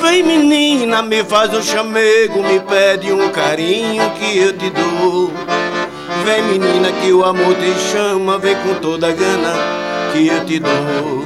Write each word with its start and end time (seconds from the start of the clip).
Vem 0.00 0.22
menina, 0.22 1.02
me 1.02 1.24
faz 1.24 1.52
um 1.52 1.62
chamego, 1.62 2.42
me 2.42 2.60
pede 2.60 3.12
um 3.12 3.28
carinho 3.30 4.10
que 4.10 4.38
eu 4.38 4.52
te 4.52 4.70
dou. 4.70 5.32
Vem 6.24 6.42
menina 6.42 6.92
que 6.92 7.12
o 7.12 7.24
amor 7.24 7.54
te 7.54 7.72
chama, 7.90 8.38
vem 8.38 8.54
com 8.56 8.74
toda 8.74 9.08
a 9.08 9.12
gana 9.12 9.54
que 10.12 10.28
eu 10.28 10.44
te 10.44 10.58
dou. 10.60 11.24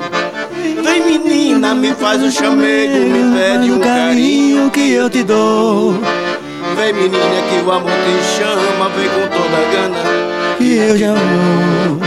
Vem 0.82 1.04
menina, 1.04 1.74
me 1.74 1.94
faz 1.94 2.22
um 2.22 2.30
chamego, 2.30 2.98
me 2.98 3.38
pede 3.38 3.72
um 3.72 3.78
carinho 3.78 4.70
que 4.70 4.92
eu 4.92 5.10
te 5.10 5.22
dou. 5.22 5.94
Vem 6.76 6.92
menina 6.92 7.42
que 7.50 7.64
o 7.64 7.70
amor 7.70 7.90
te 7.90 8.36
chama, 8.36 8.88
vem 8.90 9.08
com 9.08 9.28
toda 9.28 9.56
a 9.56 9.72
gana 9.72 10.32
que 10.56 10.76
eu 10.76 10.96
já 10.96 11.10
amo. 11.10 12.00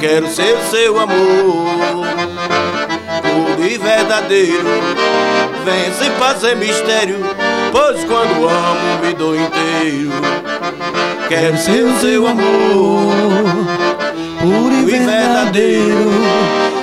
Quero 0.00 0.28
ser 0.28 0.54
o 0.54 0.70
seu 0.70 0.98
amor, 0.98 1.85
e 3.58 3.78
verdadeiro. 3.78 4.68
Vem 5.64 5.92
sem 5.92 6.10
fazer 6.12 6.56
mistério, 6.56 7.18
pois 7.72 8.04
quando 8.04 8.48
amo 8.48 9.04
me 9.04 9.12
dou 9.14 9.34
inteiro. 9.34 10.12
Quero 11.28 11.56
ser 11.58 11.82
o 11.82 11.98
seu 11.98 12.26
amor, 12.26 13.66
puro 14.40 14.88
e 14.88 14.98
verdadeiro. 14.98 16.10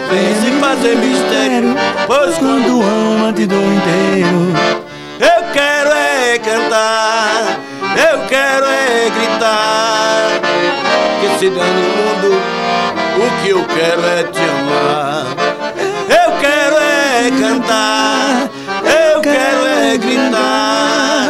Vem 0.09 0.41
sem 0.41 0.59
fazer 0.59 0.95
mistério, 0.97 1.75
pois 2.05 2.38
quando 2.38 2.81
ama 2.81 3.31
te 3.31 3.45
dou 3.45 3.58
inteiro. 3.58 4.53
Eu 5.20 5.52
quero 5.53 5.89
é 5.91 6.38
cantar, 6.39 7.59
eu 8.11 8.27
quero 8.27 8.66
é 8.66 9.09
gritar. 9.09 10.41
Que 11.22 11.39
se 11.39 11.49
dane 11.49 11.81
o 11.81 11.97
mundo, 11.97 12.41
o 13.17 13.41
que 13.41 13.49
eu 13.49 13.63
quero 13.63 14.05
é 14.05 14.23
te 14.23 14.41
amar. 14.41 15.42
É 17.63 17.66
cantar, 17.66 18.52
eu 19.16 19.22
quero 19.22 19.66
é 19.66 19.98
gritar. 19.98 21.30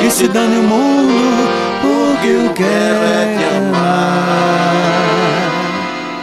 Que 0.00 0.10
se 0.10 0.28
dane 0.28 0.56
o 0.56 0.62
mundo, 0.62 1.48
o 1.84 2.16
que 2.20 2.28
eu 2.28 2.52
quero 2.54 3.04
é 3.04 3.36
te 3.36 3.44
amar. 3.56 5.02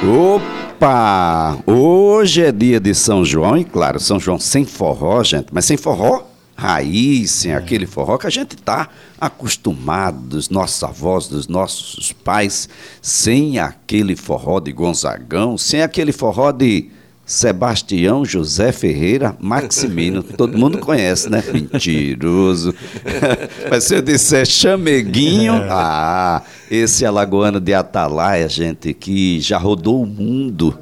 Opa! 0.03 1.57
Hoje 1.65 2.43
é 2.43 2.51
dia 2.51 2.79
de 2.79 2.93
São 2.95 3.25
João, 3.25 3.57
e 3.57 3.65
claro, 3.65 3.99
São 3.99 4.19
João 4.19 4.39
sem 4.39 4.65
forró, 4.65 5.23
gente, 5.23 5.47
mas 5.51 5.65
sem 5.65 5.77
forró 5.77 6.23
raiz, 6.55 7.31
sem 7.31 7.53
aquele 7.53 7.85
forró 7.85 8.17
que 8.17 8.27
a 8.27 8.29
gente 8.29 8.55
está 8.55 8.89
acostumado 9.19 10.19
dos 10.19 10.49
nossos 10.49 10.83
avós, 10.83 11.27
dos 11.27 11.47
nossos 11.47 12.11
pais, 12.11 12.67
sem 13.01 13.59
aquele 13.59 14.13
forró 14.13 14.59
de 14.59 14.73
Gonzagão, 14.73 15.57
sem 15.57 15.81
aquele 15.81 16.11
forró 16.11 16.51
de 16.51 16.91
Sebastião 17.29 18.25
José 18.25 18.71
Ferreira 18.71 19.37
Maximino, 19.39 20.23
todo 20.23 20.57
mundo 20.57 20.79
conhece, 20.79 21.29
né? 21.29 21.43
Mentiroso. 21.53 22.73
Mas 23.69 23.83
se 23.83 23.93
eu 23.93 24.01
disser 24.01 24.47
chameguinho, 24.47 25.53
ah, 25.69 26.41
esse 26.71 27.05
alagoano 27.05 27.59
de 27.59 27.71
Atalaia, 27.71 28.49
gente, 28.49 28.95
que 28.95 29.39
já 29.41 29.59
rodou 29.59 30.01
o 30.01 30.07
mundo. 30.07 30.75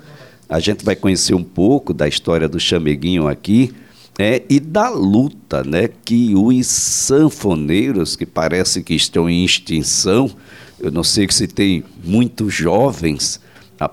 A 0.47 0.61
gente 0.61 0.85
vai 0.85 0.95
conhecer 0.95 1.33
um 1.33 1.43
pouco 1.43 1.93
da 1.93 2.07
história 2.07 2.47
do 2.47 2.61
chameguinho 2.61 3.27
aqui. 3.27 3.73
É, 4.17 4.41
e 4.49 4.57
da 4.61 4.89
luta 4.89 5.65
né, 5.65 5.89
que 6.05 6.33
os 6.33 6.65
sanfoneiros, 6.65 8.15
que 8.15 8.25
parece 8.25 8.81
que 8.81 8.95
estão 8.95 9.29
em 9.29 9.43
extinção, 9.43 10.31
eu 10.79 10.91
não 10.91 11.03
sei 11.03 11.27
se 11.29 11.45
tem 11.45 11.83
muitos 12.05 12.53
jovens 12.53 13.41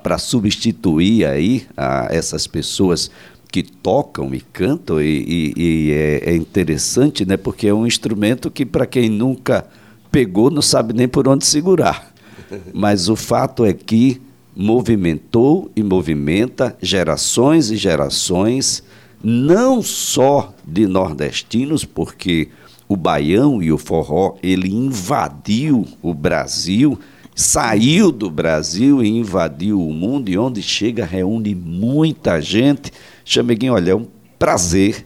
para 0.03 0.19
substituir 0.19 1.27
aí 1.27 1.67
ah, 1.77 2.09
essas 2.11 2.47
pessoas 2.47 3.11
que 3.51 3.63
tocam 3.63 4.35
e 4.35 4.41
cantam, 4.41 5.01
e, 5.01 5.05
e, 5.07 5.53
e 5.57 5.93
é, 5.93 6.31
é, 6.31 6.37
interessante, 6.37 7.25
né, 7.25 7.37
porque 7.37 7.69
é 7.69 7.75
um 7.75 7.87
instrumento 7.87 8.51
que, 8.51 8.67
para 8.67 8.85
quem 8.87 9.09
nunca 9.09 9.67
pegou, 10.11 10.51
não 10.51 10.63
sabe 10.63 10.93
nem 10.93 11.07
por 11.07 11.29
onde 11.29 11.47
segurar. 11.47 12.13
Mas 12.75 13.09
o 13.09 13.15
fato 13.15 13.65
é 13.65 13.73
que 13.73 14.21
movimentou 14.57 15.71
e 15.75 15.83
movimenta 15.83 16.77
gerações 16.81 17.71
e 17.71 17.77
gerações 17.77 18.83
não 19.23 19.83
só 19.83 20.53
de 20.67 20.87
nordestinos, 20.87 21.85
porque 21.85 22.49
o 22.89 22.97
baião 22.97 23.63
e 23.63 23.73
o 23.73 23.79
forró 23.79 24.37
ele 24.43 24.69
invadiu 24.69 25.87
o 26.03 26.13
Brasil, 26.13 26.99
saiu 27.35 28.13
do 28.13 28.31
Brasil 28.31 29.03
e 29.03 29.09
invadiu 29.09 29.81
o 29.81 29.93
mundo 29.93 30.29
e 30.29 30.39
onde 30.39 30.63
chega 30.63 31.05
reúne 31.05 31.55
muita 31.55 32.41
gente. 32.41 32.93
Chameguinho, 33.25 33.73
olha, 33.73 33.91
é 33.91 33.95
um 33.95 34.07
prazer, 34.39 35.05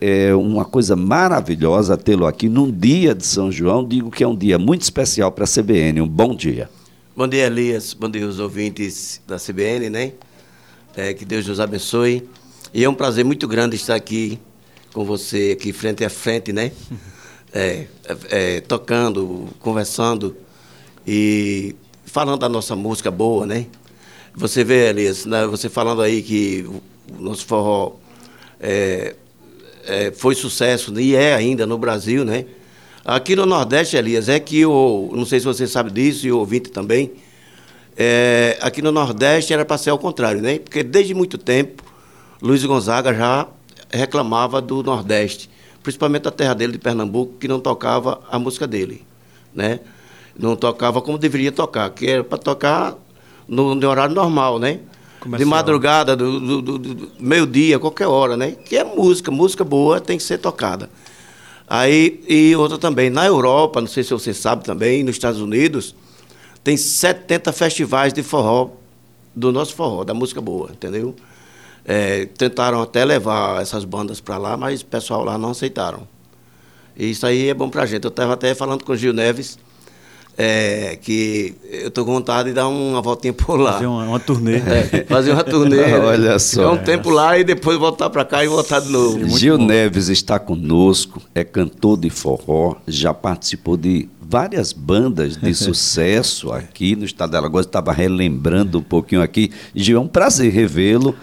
é 0.00 0.34
uma 0.34 0.64
coisa 0.64 0.96
maravilhosa 0.96 1.96
tê-lo 1.96 2.26
aqui 2.26 2.48
num 2.48 2.70
dia 2.70 3.14
de 3.14 3.24
São 3.24 3.52
João. 3.52 3.86
Digo 3.86 4.10
que 4.10 4.24
é 4.24 4.26
um 4.28 4.34
dia 4.34 4.58
muito 4.58 4.82
especial 4.82 5.30
para 5.30 5.44
a 5.44 5.46
CBN. 5.46 6.00
Um 6.00 6.08
bom 6.08 6.34
dia. 6.34 6.68
Bom 7.14 7.28
dia, 7.28 7.46
Elias. 7.46 7.94
Bom 7.94 8.10
dia, 8.10 8.26
os 8.26 8.40
ouvintes 8.40 9.20
da 9.28 9.36
CBN, 9.36 9.90
né? 9.90 10.12
É, 10.96 11.14
que 11.14 11.24
Deus 11.24 11.46
nos 11.46 11.60
abençoe. 11.60 12.28
E 12.74 12.82
é 12.82 12.88
um 12.88 12.94
prazer 12.94 13.24
muito 13.24 13.46
grande 13.46 13.76
estar 13.76 13.94
aqui 13.94 14.38
com 14.92 15.04
você, 15.04 15.56
aqui 15.56 15.72
frente 15.72 16.04
a 16.04 16.10
frente, 16.10 16.52
né? 16.52 16.72
É, 17.54 17.86
é, 18.30 18.60
tocando, 18.62 19.46
conversando 19.60 20.34
e 21.06 21.74
falando 22.04 22.40
da 22.40 22.48
nossa 22.48 22.76
música 22.76 23.10
boa, 23.10 23.46
né? 23.46 23.66
Você 24.34 24.64
vê, 24.64 24.88
Elias, 24.88 25.26
né, 25.26 25.46
você 25.46 25.68
falando 25.68 26.02
aí 26.02 26.22
que 26.22 26.66
o 27.18 27.22
nosso 27.22 27.44
forró 27.44 27.96
é, 28.60 29.14
é, 29.86 30.12
foi 30.12 30.34
sucesso 30.34 30.98
e 30.98 31.14
é 31.14 31.34
ainda 31.34 31.66
no 31.66 31.76
Brasil, 31.76 32.24
né? 32.24 32.46
Aqui 33.04 33.34
no 33.34 33.44
Nordeste, 33.44 33.96
Elias, 33.96 34.28
é 34.28 34.38
que 34.38 34.64
o. 34.64 35.10
Não 35.12 35.26
sei 35.26 35.40
se 35.40 35.46
você 35.46 35.66
sabe 35.66 35.90
disso 35.90 36.26
e 36.26 36.32
o 36.32 36.38
ouvinte 36.38 36.70
também. 36.70 37.12
É, 37.96 38.56
aqui 38.60 38.80
no 38.80 38.92
Nordeste 38.92 39.52
era 39.52 39.64
para 39.64 39.76
ser 39.76 39.90
ao 39.90 39.98
contrário, 39.98 40.40
né? 40.40 40.58
Porque 40.58 40.82
desde 40.82 41.12
muito 41.12 41.36
tempo 41.36 41.82
Luiz 42.40 42.64
Gonzaga 42.64 43.12
já 43.12 43.48
reclamava 43.90 44.62
do 44.62 44.82
Nordeste, 44.82 45.50
principalmente 45.82 46.22
da 46.22 46.30
terra 46.30 46.54
dele, 46.54 46.72
de 46.72 46.78
Pernambuco, 46.78 47.34
que 47.38 47.46
não 47.46 47.60
tocava 47.60 48.20
a 48.30 48.38
música 48.38 48.66
dele, 48.66 49.04
né? 49.52 49.80
Não 50.38 50.56
tocava 50.56 51.00
como 51.02 51.18
deveria 51.18 51.52
tocar, 51.52 51.90
que 51.90 52.08
era 52.08 52.24
para 52.24 52.38
tocar 52.38 52.96
no, 53.46 53.74
no, 53.74 53.88
horário 53.88 54.14
normal, 54.14 54.58
né? 54.58 54.80
Comercial. 55.20 55.46
De 55.46 55.50
madrugada, 55.50 56.16
do, 56.16 56.40
do, 56.40 56.62
do, 56.62 56.78
do 56.78 57.12
meio-dia, 57.20 57.78
qualquer 57.78 58.06
hora, 58.06 58.36
né? 58.36 58.52
Que 58.52 58.76
é 58.76 58.84
música, 58.84 59.30
música 59.30 59.62
boa 59.62 60.00
tem 60.00 60.16
que 60.16 60.24
ser 60.24 60.38
tocada. 60.38 60.88
Aí, 61.68 62.22
e 62.28 62.54
outra 62.56 62.76
também, 62.76 63.08
na 63.08 63.24
Europa, 63.24 63.80
não 63.80 63.88
sei 63.88 64.02
se 64.02 64.10
você 64.10 64.34
sabe 64.34 64.64
também, 64.64 65.02
nos 65.02 65.16
Estados 65.16 65.40
Unidos, 65.40 65.94
tem 66.62 66.76
70 66.76 67.52
festivais 67.52 68.12
de 68.12 68.22
forró, 68.22 68.70
do 69.34 69.50
nosso 69.52 69.74
forró, 69.74 70.04
da 70.04 70.12
música 70.12 70.40
boa, 70.40 70.70
entendeu? 70.70 71.14
É, 71.84 72.26
tentaram 72.26 72.80
até 72.80 73.04
levar 73.04 73.60
essas 73.60 73.84
bandas 73.84 74.20
para 74.20 74.38
lá, 74.38 74.56
mas 74.56 74.82
o 74.82 74.86
pessoal 74.86 75.24
lá 75.24 75.38
não 75.38 75.50
aceitaram. 75.50 76.06
E 76.96 77.10
isso 77.10 77.26
aí 77.26 77.48
é 77.48 77.54
bom 77.54 77.68
para 77.68 77.82
a 77.82 77.86
gente. 77.86 78.04
Eu 78.04 78.10
estava 78.10 78.34
até 78.34 78.54
falando 78.54 78.84
com 78.84 78.92
o 78.92 78.96
Gil 78.96 79.12
Neves, 79.12 79.58
é, 80.36 80.98
que 81.00 81.54
eu 81.70 81.88
estou 81.88 82.04
com 82.04 82.12
vontade 82.12 82.48
de 82.48 82.54
dar 82.54 82.66
uma 82.68 83.02
voltinha 83.02 83.32
por 83.32 83.56
lá. 83.56 83.74
Fazer 83.74 83.86
uma, 83.86 84.04
uma 84.04 84.20
turnê. 84.20 84.56
É, 84.56 85.04
fazer 85.08 85.32
uma 85.32 85.44
turnê. 85.44 85.82
Olha 86.00 86.38
só. 86.38 86.62
É 86.62 86.68
um 86.68 86.78
tempo 86.78 87.10
lá 87.10 87.38
e 87.38 87.44
depois 87.44 87.78
voltar 87.78 88.08
para 88.10 88.24
cá 88.24 88.44
e 88.44 88.48
voltar 88.48 88.80
de 88.80 88.90
novo. 88.90 89.38
Gil 89.38 89.58
bom. 89.58 89.66
Neves 89.66 90.08
está 90.08 90.38
conosco, 90.38 91.20
é 91.34 91.44
cantor 91.44 91.98
de 91.98 92.10
forró, 92.10 92.76
já 92.86 93.12
participou 93.12 93.76
de 93.76 94.08
várias 94.20 94.72
bandas 94.72 95.36
de 95.36 95.52
sucesso 95.54 96.50
aqui 96.50 96.96
no 96.96 97.04
estado 97.04 97.30
de 97.30 97.36
Alagoas. 97.36 97.66
Estava 97.66 97.92
relembrando 97.92 98.78
um 98.78 98.82
pouquinho 98.82 99.20
aqui. 99.20 99.52
Gil, 99.74 99.98
é 99.98 100.00
um 100.00 100.08
prazer 100.08 100.50
revê-lo. 100.50 101.14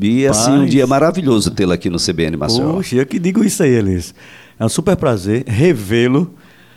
E 0.00 0.26
assim, 0.26 0.50
um 0.50 0.66
dia 0.66 0.86
maravilhoso 0.86 1.52
tê-lo 1.52 1.72
aqui 1.72 1.88
no 1.88 1.98
CBN 1.98 2.36
Maceió. 2.36 2.72
Poxa, 2.72 2.96
eu 2.96 3.06
que 3.06 3.18
digo 3.20 3.44
isso 3.44 3.62
aí, 3.62 3.70
Elis. 3.70 4.12
É 4.58 4.64
um 4.64 4.68
super 4.68 4.96
prazer 4.96 5.44
revê-lo, 5.46 6.34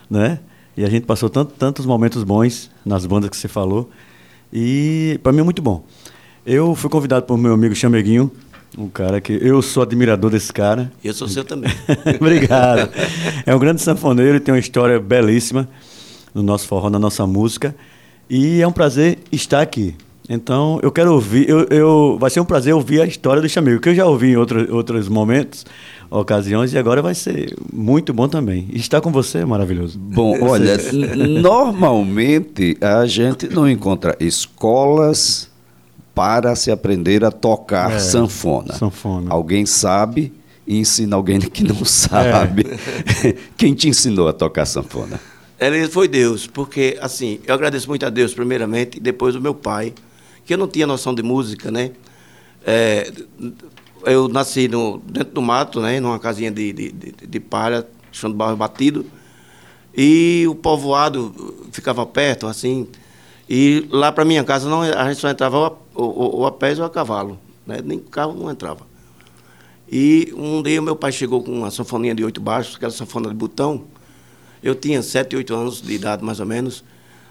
né? 0.10 0.40
E 0.76 0.84
a 0.84 0.90
gente 0.90 1.06
passou 1.06 1.30
tanto, 1.30 1.54
tantos 1.54 1.86
momentos 1.86 2.24
bons 2.24 2.70
nas 2.86 3.06
bandas 3.06 3.30
que 3.30 3.38
você 3.38 3.48
falou. 3.48 3.90
E 4.52 5.20
para 5.24 5.32
mim 5.32 5.40
é 5.40 5.44
muito 5.44 5.62
bom. 5.62 5.84
Eu 6.46 6.76
fui 6.76 6.90
convidado 6.90 7.26
por 7.26 7.38
meu 7.38 7.54
amigo 7.54 7.74
Chameguinho, 7.76 8.32
um 8.78 8.90
cara 8.90 9.22
que 9.22 9.34
eu 9.42 9.62
sou 9.62 9.84
admirador 9.84 10.32
desse 10.32 10.52
cara. 10.52 10.92
Eu 11.04 11.14
sou 11.14 11.28
seu 11.28 11.44
também. 11.44 11.72
Obrigado. 12.20 12.90
É 13.46 13.56
um 13.56 13.60
grande 13.60 13.82
sanfoneiro 13.82 14.38
e 14.38 14.40
tem 14.40 14.54
uma 14.54 14.60
história 14.60 15.00
belíssima 15.00 15.70
no 16.34 16.42
nosso 16.42 16.68
forró, 16.68 16.90
na 16.90 17.00
nossa 17.00 17.26
música. 17.28 17.76
E 18.30 18.62
é 18.62 18.68
um 18.68 18.72
prazer 18.72 19.20
estar 19.32 19.62
aqui. 19.62 19.96
Então, 20.28 20.80
eu 20.82 20.92
quero 20.92 21.14
ouvir, 21.14 21.48
eu, 21.50 21.68
eu, 21.70 22.18
vai 22.20 22.30
ser 22.30 22.40
um 22.40 22.46
prazer 22.46 22.74
ouvir 22.74 23.02
a 23.02 23.06
história 23.06 23.42
do 23.42 23.50
Chamego, 23.50 23.82
que 23.82 23.90
eu 23.90 23.96
já 23.96 24.06
ouvi 24.06 24.32
em 24.32 24.38
outro, 24.38 24.74
outros 24.74 25.10
momentos, 25.10 25.66
ocasiões, 26.20 26.74
e 26.74 26.78
agora 26.78 27.02
vai 27.02 27.16
ser 27.16 27.56
muito 27.72 28.14
bom 28.14 28.28
também. 28.28 28.68
E 28.72 28.78
estar 28.78 29.02
com 29.02 29.12
você 29.12 29.40
é 29.40 29.46
maravilhoso. 29.46 29.98
Bom, 29.98 30.38
olha, 30.46 30.78
normalmente 31.42 32.78
a 32.80 33.06
gente 33.06 33.48
não 33.50 33.68
encontra 33.68 34.16
escolas 34.20 35.50
para 36.14 36.56
se 36.56 36.70
aprender 36.70 37.26
a 37.26 37.32
tocar 37.32 37.94
é, 37.94 38.00
sanfona. 38.00 38.74
sanfona. 38.76 39.32
Alguém 39.32 39.66
sabe 39.66 40.32
e 40.68 40.78
ensina 40.78 41.16
alguém 41.16 41.40
que 41.40 41.64
não 41.64 41.84
sabe. 41.84 42.66
É. 43.24 43.34
Quem 43.58 43.74
te 43.74 43.90
ensinou 43.90 44.28
a 44.28 44.34
tocar 44.34 44.66
sanfona? 44.66 45.20
Ele 45.60 45.88
foi 45.88 46.08
Deus, 46.08 46.46
porque 46.46 46.98
assim, 47.02 47.40
eu 47.48 47.56
agradeço 47.56 47.88
muito 47.88 48.06
a 48.06 48.10
Deus 48.10 48.34
primeiramente 48.34 48.98
e 48.98 49.00
depois 49.00 49.36
o 49.36 49.42
meu 49.42 49.56
pai, 49.56 49.94
que 50.46 50.54
eu 50.54 50.58
não 50.58 50.68
tinha 50.68 50.86
noção 50.86 51.16
de 51.16 51.24
música, 51.24 51.72
né? 51.72 51.92
É, 52.66 53.12
eu 54.06 54.28
nasci 54.28 54.68
no, 54.68 55.00
dentro 55.00 55.34
do 55.34 55.42
mato, 55.42 55.82
né? 55.82 56.00
Numa 56.00 56.20
casinha 56.20 56.52
de, 56.52 56.74
de, 56.74 56.92
de, 56.92 57.12
de 57.28 57.40
palha, 57.40 57.88
chão 58.12 58.30
de 58.30 58.36
barro 58.36 58.56
batido. 58.56 59.06
E 59.96 60.46
o 60.48 60.56
povoado 60.56 61.66
ficava 61.72 62.06
perto, 62.06 62.48
assim. 62.48 62.88
E 63.50 63.88
lá 63.92 64.12
para 64.12 64.26
minha 64.26 64.44
casa 64.44 64.70
não, 64.70 64.82
a 64.82 65.08
gente 65.10 65.20
só 65.20 65.30
entrava 65.30 65.78
ou, 65.94 66.38
ou 66.38 66.46
a 66.46 66.52
pé 66.52 66.74
ou 66.78 66.86
a 66.86 66.90
cavalo. 66.90 67.40
Né? 67.66 67.80
Nem 67.84 68.00
carro 68.00 68.34
não 68.34 68.50
entrava. 68.50 68.86
E 69.92 70.34
um 70.36 70.62
dia 70.64 70.82
meu 70.82 70.96
pai 70.96 71.12
chegou 71.12 71.44
com 71.44 71.52
uma 71.52 71.70
sanfoninha 71.70 72.16
de 72.16 72.24
oito 72.24 72.42
baixos, 72.42 72.76
aquela 72.76 72.92
sanfona 72.92 73.30
de 73.30 73.36
botão. 73.36 73.84
Eu 74.62 74.74
tinha 74.74 75.02
sete, 75.02 75.36
oito 75.36 75.54
anos 75.54 75.82
de 75.82 75.94
idade, 75.94 76.24
mais 76.24 76.40
ou 76.40 76.46
menos. 76.46 76.84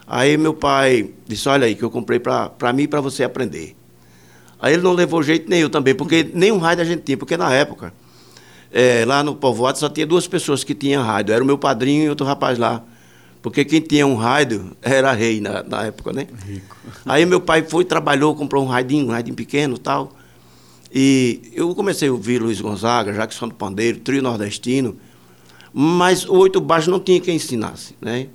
Aí 0.06 0.36
meu 0.36 0.54
pai 0.54 1.10
disse, 1.26 1.48
olha 1.48 1.66
aí, 1.66 1.74
que 1.74 1.82
eu 1.82 1.90
comprei 1.90 2.20
para 2.20 2.72
mim 2.72 2.82
e 2.82 2.88
para 2.88 3.00
você 3.00 3.24
aprender. 3.24 3.74
Aí 4.62 4.74
ele 4.74 4.82
não 4.82 4.92
levou 4.92 5.20
jeito 5.24 5.50
nenhum 5.50 5.68
também, 5.68 5.92
porque 5.92 6.30
nem 6.32 6.52
um 6.52 6.58
rádio 6.58 6.82
a 6.82 6.86
gente 6.86 7.02
tinha, 7.02 7.18
porque 7.18 7.36
na 7.36 7.52
época, 7.52 7.92
é, 8.70 9.04
lá 9.04 9.20
no 9.24 9.34
povoado 9.34 9.76
só 9.76 9.88
tinha 9.88 10.06
duas 10.06 10.28
pessoas 10.28 10.62
que 10.62 10.72
tinham 10.72 11.02
rádio. 11.02 11.34
Era 11.34 11.42
o 11.42 11.46
meu 11.46 11.58
padrinho 11.58 12.04
e 12.04 12.08
outro 12.08 12.24
rapaz 12.24 12.56
lá. 12.56 12.80
Porque 13.42 13.64
quem 13.64 13.80
tinha 13.80 14.06
um 14.06 14.14
rádio 14.14 14.70
era 14.80 15.10
rei 15.12 15.40
na, 15.40 15.64
na 15.64 15.86
época, 15.86 16.12
né? 16.12 16.28
Rico. 16.46 16.76
Aí 17.04 17.26
meu 17.26 17.40
pai 17.40 17.64
foi, 17.64 17.84
trabalhou, 17.84 18.36
comprou 18.36 18.64
um 18.64 18.68
raidinho, 18.68 19.08
um 19.08 19.10
raidinho 19.10 19.34
pequeno 19.34 19.74
e 19.74 19.80
tal. 19.80 20.12
E 20.94 21.40
eu 21.52 21.74
comecei 21.74 22.08
a 22.08 22.12
ouvir 22.12 22.40
Luiz 22.40 22.60
Gonzaga, 22.60 23.12
Jackson 23.12 23.48
do 23.48 23.54
Pandeiro, 23.54 23.98
Trio 23.98 24.22
Nordestino, 24.22 24.96
mas 25.72 26.24
o 26.24 26.36
oito 26.36 26.60
baixo 26.60 26.88
não 26.88 27.00
tinha 27.00 27.20
quem 27.20 27.34
ensinasse, 27.34 27.96
né? 28.00 28.28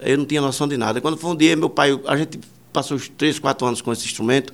Eu 0.00 0.18
não 0.18 0.24
tinha 0.24 0.40
noção 0.40 0.66
de 0.66 0.76
nada. 0.76 1.00
Quando 1.00 1.16
foi 1.16 1.30
um 1.30 1.36
dia, 1.36 1.54
meu 1.54 1.70
pai, 1.70 1.96
a 2.08 2.16
gente 2.16 2.40
passou 2.72 2.96
uns 2.96 3.08
três, 3.08 3.38
quatro 3.38 3.64
anos 3.64 3.80
com 3.80 3.92
esse 3.92 4.04
instrumento. 4.04 4.52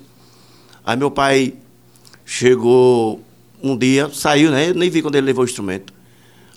Aí 0.89 0.97
meu 0.97 1.11
pai 1.11 1.53
chegou 2.25 3.21
um 3.63 3.77
dia, 3.77 4.09
saiu, 4.11 4.51
né? 4.51 4.71
Eu 4.71 4.75
nem 4.75 4.89
vi 4.89 5.03
quando 5.03 5.17
ele 5.17 5.27
levou 5.27 5.45
o 5.45 5.47
instrumento. 5.47 5.93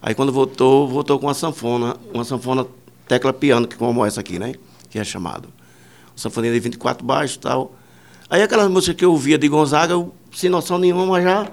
Aí 0.01 0.15
quando 0.15 0.31
voltou, 0.31 0.87
voltou 0.87 1.19
com 1.19 1.27
uma 1.27 1.33
sanfona, 1.33 1.97
uma 2.13 2.23
sanfona 2.23 2.65
tecla 3.09 3.33
piano, 3.33 3.67
que 3.67 3.75
como 3.75 4.05
essa 4.05 4.21
aqui, 4.21 4.39
né? 4.39 4.53
Que 4.89 4.99
é 4.99 5.03
chamado. 5.03 5.49
Sanfonia 6.15 6.49
de 6.49 6.61
24 6.61 7.05
baixos 7.05 7.35
e 7.35 7.39
tal. 7.39 7.75
Aí 8.29 8.41
aquelas 8.41 8.71
músicas 8.71 8.95
que 8.95 9.03
eu 9.03 9.11
ouvia 9.11 9.37
de 9.37 9.49
Gonzaga, 9.49 9.91
eu, 9.91 10.15
sem 10.33 10.49
noção 10.49 10.77
nenhuma 10.77 11.21
já. 11.21 11.51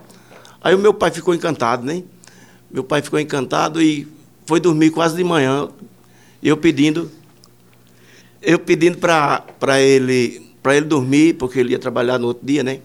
Aí 0.60 0.72
o 0.72 0.78
meu 0.78 0.94
pai 0.94 1.10
ficou 1.10 1.34
encantado, 1.34 1.84
né? 1.84 2.04
Meu 2.70 2.84
pai 2.84 3.02
ficou 3.02 3.18
encantado 3.18 3.82
e 3.82 4.06
foi 4.46 4.60
dormir 4.60 4.90
quase 4.90 5.16
de 5.16 5.24
manhã. 5.24 5.68
Eu 6.40 6.56
pedindo, 6.56 7.10
eu 8.40 8.56
pedindo 8.56 8.98
para 8.98 9.80
ele, 9.80 10.47
para 10.62 10.76
ele 10.76 10.86
dormir, 10.86 11.34
porque 11.34 11.58
ele 11.58 11.72
ia 11.72 11.78
trabalhar 11.78 12.18
no 12.18 12.28
outro 12.28 12.46
dia, 12.46 12.62
né? 12.62 12.80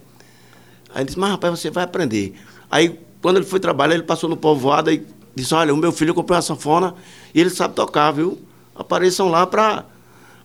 Aí 0.93 1.01
ele 1.01 1.05
disse, 1.05 1.19
mas 1.19 1.31
rapaz, 1.31 1.59
você 1.59 1.69
vai 1.69 1.83
aprender. 1.83 2.33
Aí, 2.69 2.99
quando 3.21 3.37
ele 3.37 3.45
foi 3.45 3.59
trabalhar, 3.59 3.95
ele 3.95 4.03
passou 4.03 4.29
no 4.29 4.37
povoado 4.37 4.91
e 4.91 5.05
disse, 5.35 5.53
olha, 5.53 5.73
o 5.73 5.77
meu 5.77 5.91
filho 5.91 6.13
comprou 6.13 6.35
uma 6.35 6.41
sanfona 6.41 6.95
e 7.33 7.41
ele 7.41 7.49
sabe 7.49 7.75
tocar, 7.75 8.11
viu? 8.11 8.39
Apareçam 8.75 9.29
lá 9.29 9.45
para 9.45 9.85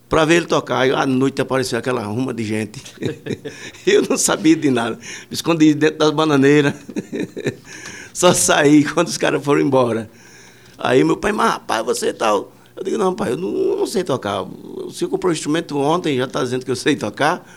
para 0.09 0.25
ver 0.25 0.37
ele 0.37 0.47
tocar. 0.47 0.87
E 0.87 0.91
à 0.91 1.05
noite 1.05 1.39
apareceu 1.39 1.77
aquela 1.77 2.03
ruma 2.03 2.33
de 2.33 2.43
gente. 2.43 2.81
eu 3.85 4.01
não 4.09 4.17
sabia 4.17 4.55
de 4.55 4.71
nada. 4.71 4.95
Me 4.95 5.33
escondi 5.33 5.73
dentro 5.75 5.99
das 5.99 6.09
bananeiras. 6.09 6.73
Só 8.11 8.33
saí 8.33 8.83
quando 8.83 9.07
os 9.07 9.17
caras 9.17 9.43
foram 9.43 9.61
embora. 9.61 10.09
Aí 10.77 11.03
meu 11.03 11.15
pai, 11.15 11.31
mas 11.31 11.51
rapaz, 11.51 11.85
você 11.85 12.11
tal. 12.11 12.51
Eu 12.75 12.83
digo, 12.83 12.97
não, 12.97 13.13
pai, 13.13 13.33
eu 13.33 13.37
não, 13.37 13.77
não 13.77 13.85
sei 13.85 14.03
tocar. 14.03 14.45
O 14.89 14.91
senhor 14.91 15.11
comprou 15.11 15.29
o 15.29 15.33
instrumento 15.33 15.77
ontem, 15.77 16.17
já 16.17 16.25
está 16.25 16.43
dizendo 16.43 16.65
que 16.65 16.71
eu 16.71 16.75
sei 16.75 16.95
tocar. 16.95 17.47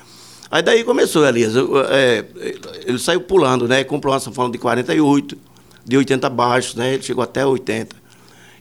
Aí 0.50 0.62
daí 0.62 0.84
começou, 0.84 1.26
Elias. 1.26 1.56
Eu, 1.56 1.80
é, 1.80 2.26
ele 2.84 2.98
saiu 2.98 3.22
pulando, 3.22 3.66
né? 3.66 3.82
Comprou 3.84 4.12
uma 4.12 4.20
sanfona 4.20 4.52
de 4.52 4.58
48, 4.58 5.38
de 5.82 5.96
80 5.96 6.28
baixos, 6.28 6.74
né? 6.74 6.92
Ele 6.92 7.02
chegou 7.02 7.24
até 7.24 7.46
80. 7.46 7.96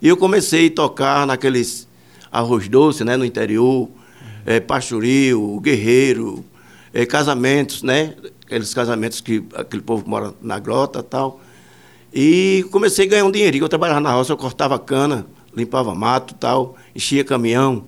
E 0.02 0.08
eu 0.08 0.16
comecei 0.16 0.68
a 0.68 0.72
tocar 0.72 1.28
naqueles 1.28 1.86
arroz 2.32 2.70
doce, 2.70 3.04
né? 3.04 3.18
No 3.18 3.26
interior, 3.26 3.90
é, 4.46 4.62
pastoril, 4.62 5.60
guerreiro, 5.62 6.46
é, 6.94 7.06
casamentos, 7.06 7.84
né? 7.84 8.16
Aqueles 8.46 8.74
casamentos 8.74 9.20
que 9.20 9.44
aquele 9.54 9.82
povo 9.82 10.08
mora 10.08 10.34
na 10.42 10.60
grota 10.60 11.00
e 11.00 11.04
tal. 11.04 11.42
E 12.14 12.66
comecei 12.72 13.06
a 13.06 13.10
ganhar 13.10 13.26
um 13.26 13.32
dinheirinho. 13.32 13.66
Eu 13.66 13.70
trabalhava 13.70 14.00
na 14.00 14.14
roça, 14.14 14.32
eu 14.32 14.38
cortava 14.38 14.80
cana, 14.80 15.26
limpava 15.54 15.94
mato 15.94 16.34
tal, 16.36 16.78
enchia 16.96 17.26
caminhão, 17.26 17.84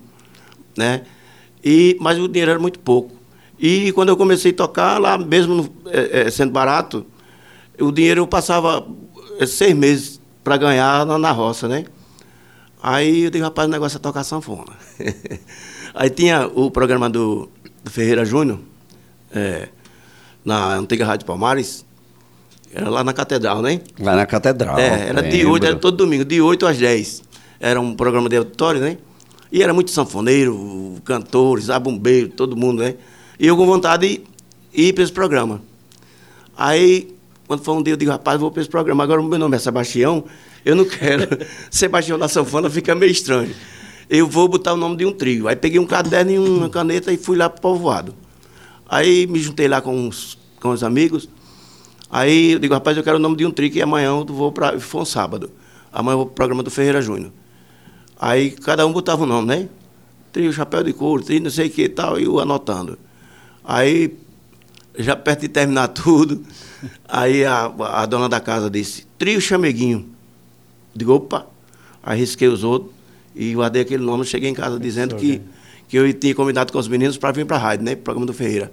né? 0.76 1.02
E, 1.64 1.96
mas 2.00 2.18
o 2.18 2.28
dinheiro 2.28 2.50
era 2.52 2.60
muito 2.60 2.78
pouco. 2.78 3.14
E 3.58 3.92
quando 3.92 4.08
eu 4.10 4.16
comecei 4.16 4.50
a 4.50 4.54
tocar, 4.54 5.00
lá 5.00 5.16
mesmo 5.16 5.74
é, 5.86 6.22
é, 6.22 6.30
sendo 6.30 6.52
barato, 6.52 7.06
o 7.80 7.90
dinheiro 7.90 8.22
eu 8.22 8.26
passava 8.26 8.86
é, 9.38 9.46
seis 9.46 9.74
meses 9.74 10.20
para 10.42 10.56
ganhar 10.56 11.06
na, 11.06 11.18
na, 11.18 11.30
roça, 11.30 11.66
né? 11.68 11.84
Aí 12.82 13.24
eu 13.24 13.30
digo, 13.30 13.44
rapaz, 13.44 13.66
o 13.66 13.70
negócio 13.70 13.96
é 13.96 14.00
tocar 14.00 14.24
sanfona. 14.24 14.72
Aí 15.94 16.10
tinha 16.10 16.46
o 16.48 16.70
programa 16.70 17.08
do, 17.08 17.48
do 17.82 17.90
Ferreira 17.90 18.24
Júnior, 18.24 18.58
é, 19.34 19.68
na 20.44 20.74
antiga 20.74 21.06
Rádio 21.06 21.24
Palmares, 21.24 21.86
era 22.74 22.90
lá 22.90 23.04
na 23.04 23.12
Catedral, 23.12 23.62
né? 23.62 23.80
Lá 24.00 24.16
na 24.16 24.26
Catedral. 24.26 24.76
É, 24.76 25.08
era 25.08 25.22
de 25.22 25.46
8, 25.46 25.64
era 25.64 25.76
todo 25.76 25.96
domingo, 25.96 26.24
de 26.24 26.40
8 26.40 26.66
às 26.66 26.76
10. 26.76 27.22
Era 27.60 27.80
um 27.80 27.94
programa 27.94 28.28
de 28.28 28.36
auditório, 28.36 28.80
né? 28.80 28.98
E 29.54 29.62
era 29.62 29.72
muito 29.72 29.92
sanfoneiro, 29.92 30.96
cantores, 31.04 31.68
bombeiro, 31.80 32.28
todo 32.28 32.56
mundo, 32.56 32.82
né? 32.82 32.96
E 33.38 33.46
eu 33.46 33.56
com 33.56 33.64
vontade 33.64 34.18
de 34.18 34.24
ir 34.72 34.92
para 34.92 35.04
esse 35.04 35.12
programa. 35.12 35.62
Aí, 36.56 37.14
quando 37.46 37.62
foi 37.62 37.72
um 37.74 37.80
dia, 37.80 37.92
eu 37.92 37.96
digo, 37.96 38.10
rapaz, 38.10 38.40
vou 38.40 38.50
para 38.50 38.62
esse 38.62 38.68
programa. 38.68 39.04
Agora 39.04 39.20
o 39.20 39.24
meu 39.24 39.38
nome 39.38 39.54
é 39.54 39.60
Sebastião, 39.60 40.24
eu 40.64 40.74
não 40.74 40.82
quero. 40.90 41.28
Sebastião 41.70 42.18
da 42.18 42.26
Sanfona 42.26 42.68
fica 42.68 42.96
meio 42.96 43.12
estranho. 43.12 43.54
Eu 44.10 44.26
vou 44.26 44.48
botar 44.48 44.72
o 44.72 44.76
nome 44.76 44.96
de 44.96 45.06
um 45.06 45.12
trio. 45.12 45.46
Aí 45.46 45.54
peguei 45.54 45.78
um 45.78 45.86
caderno 45.86 46.32
e 46.32 46.38
uma 46.38 46.68
caneta 46.68 47.12
e 47.12 47.16
fui 47.16 47.36
lá 47.36 47.48
para 47.48 47.58
o 47.58 47.62
povoado. 47.62 48.12
Aí 48.88 49.24
me 49.28 49.38
juntei 49.38 49.68
lá 49.68 49.80
com 49.80 50.08
os, 50.08 50.36
com 50.60 50.70
os 50.70 50.82
amigos. 50.82 51.28
Aí 52.10 52.54
eu 52.54 52.58
digo, 52.58 52.74
rapaz, 52.74 52.96
eu 52.96 53.04
quero 53.04 53.18
o 53.18 53.20
nome 53.20 53.36
de 53.36 53.46
um 53.46 53.52
trick 53.52 53.78
e 53.78 53.82
amanhã 53.82 54.08
eu 54.08 54.24
vou 54.24 54.50
para. 54.50 54.80
Foi 54.80 55.02
um 55.02 55.04
sábado. 55.04 55.48
Amanhã 55.92 56.14
eu 56.14 56.18
vou 56.18 56.26
para 56.26 56.32
o 56.32 56.34
programa 56.34 56.62
do 56.64 56.72
Ferreira 56.72 57.00
Júnior. 57.00 57.30
Aí 58.20 58.50
cada 58.50 58.86
um 58.86 58.92
botava 58.92 59.22
o 59.22 59.26
nome, 59.26 59.48
né? 59.48 59.68
Trio 60.32 60.52
Chapéu 60.52 60.82
de 60.82 60.92
Couro, 60.92 61.22
trio 61.22 61.40
não 61.40 61.50
sei 61.50 61.68
o 61.68 61.70
que 61.70 61.82
e 61.82 61.88
tal, 61.88 62.18
e 62.18 62.24
eu 62.24 62.40
anotando. 62.40 62.98
Aí, 63.64 64.16
já 64.98 65.14
perto 65.14 65.42
de 65.42 65.48
terminar 65.48 65.88
tudo, 65.94 66.42
aí 67.08 67.44
a, 67.44 67.66
a 67.66 68.06
dona 68.06 68.28
da 68.28 68.40
casa 68.40 68.68
disse, 68.68 69.06
trio 69.18 69.40
Chameguinho. 69.40 70.08
Digo, 70.94 71.12
opa, 71.12 71.46
aí 72.02 72.18
risquei 72.18 72.48
os 72.48 72.64
outros 72.64 72.92
e 73.34 73.54
guardei 73.54 73.82
aquele 73.82 74.02
nome, 74.02 74.24
cheguei 74.24 74.48
em 74.48 74.54
casa 74.54 74.78
dizendo 74.78 75.16
que, 75.16 75.40
que 75.88 75.96
eu 75.96 76.12
tinha 76.12 76.34
combinado 76.34 76.72
com 76.72 76.78
os 76.78 76.88
meninos 76.88 77.16
para 77.16 77.32
vir 77.32 77.46
para 77.46 77.56
a 77.56 77.60
rádio, 77.60 77.84
né? 77.84 77.96
Programa 77.96 78.26
do 78.26 78.32
Ferreira. 78.32 78.72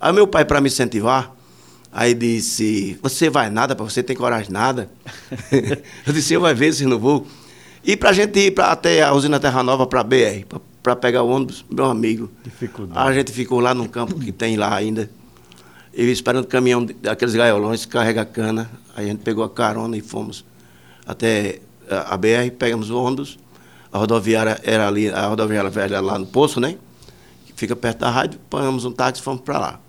Aí 0.00 0.12
meu 0.12 0.26
pai, 0.26 0.44
para 0.44 0.60
me 0.60 0.68
incentivar, 0.68 1.34
Aí 1.96 2.12
disse, 2.12 2.98
você 3.00 3.30
vai 3.30 3.48
nada, 3.48 3.72
você 3.76 4.02
tem 4.02 4.16
coragem 4.16 4.50
nada? 4.50 4.90
eu 6.04 6.12
disse, 6.12 6.34
eu 6.34 6.40
vai 6.40 6.52
ver 6.52 6.72
se 6.72 6.84
não 6.84 6.98
vou. 6.98 7.24
E 7.84 7.96
para 7.96 8.10
a 8.10 8.12
gente 8.12 8.38
ir 8.38 8.50
pra, 8.52 8.72
até 8.72 9.02
a 9.02 9.12
usina 9.12 9.38
Terra 9.38 9.62
Nova, 9.62 9.86
para 9.86 10.00
a 10.00 10.04
BR, 10.04 10.46
para 10.82 10.96
pegar 10.96 11.22
o 11.22 11.28
ônibus, 11.28 11.64
meu 11.70 11.84
amigo. 11.84 12.30
Dificuldade. 12.42 13.08
A 13.08 13.12
gente 13.12 13.30
ficou 13.30 13.60
lá 13.60 13.74
num 13.74 13.86
campo 13.86 14.18
que 14.18 14.32
tem 14.32 14.56
lá 14.56 14.74
ainda. 14.74 15.10
Eu 15.92 16.10
esperando 16.10 16.44
o 16.44 16.48
caminhão 16.48 16.84
daqueles 16.84 17.34
gaiolões, 17.34 17.84
carrega 17.84 18.24
cana. 18.24 18.70
Aí 18.96 19.04
a 19.04 19.08
gente 19.08 19.20
pegou 19.20 19.44
a 19.44 19.50
carona 19.50 19.96
e 19.96 20.00
fomos 20.00 20.44
até 21.06 21.60
a 21.88 22.16
BR, 22.16 22.50
pegamos 22.58 22.88
o 22.88 22.96
ônibus. 22.96 23.38
A 23.92 23.98
rodoviária 23.98 24.58
era 24.64 24.88
ali, 24.88 25.10
a 25.10 25.26
rodoviária 25.26 25.70
velha 25.70 26.00
lá 26.00 26.18
no 26.18 26.26
poço, 26.26 26.58
né? 26.58 26.78
Fica 27.54 27.76
perto 27.76 27.98
da 27.98 28.10
rádio, 28.10 28.40
pagamos 28.50 28.84
um 28.84 28.90
táxi 28.90 29.20
e 29.20 29.24
fomos 29.24 29.42
para 29.42 29.58
lá. 29.58 29.80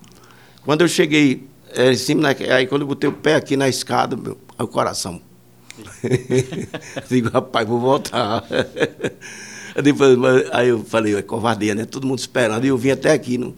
Quando 0.64 0.82
eu 0.82 0.88
cheguei 0.88 1.48
é, 1.74 1.92
em 1.92 1.96
cima, 1.96 2.22
né? 2.22 2.36
aí 2.52 2.68
quando 2.68 2.82
eu 2.82 2.88
botei 2.88 3.10
o 3.10 3.14
pé 3.14 3.36
aqui 3.36 3.58
na 3.58 3.68
escada, 3.68 4.16
meu, 4.16 4.38
o 4.60 4.68
coração. 4.68 5.22
Digo, 7.10 7.29
rapaz, 7.29 7.67
vou 7.67 7.79
voltar. 7.79 8.44
Depois, 9.84 10.17
aí 10.51 10.70
eu 10.70 10.84
falei, 10.84 11.15
é 11.15 11.22
covardia, 11.22 11.75
né? 11.75 11.86
Todo 11.86 12.08
mundo 12.08 12.20
esperando. 12.20 12.65
E 12.65 12.70
eu 12.70 12.77
vim 12.77 12.91
até 12.91 13.12
aqui. 13.12 13.38
Não... 13.38 13.53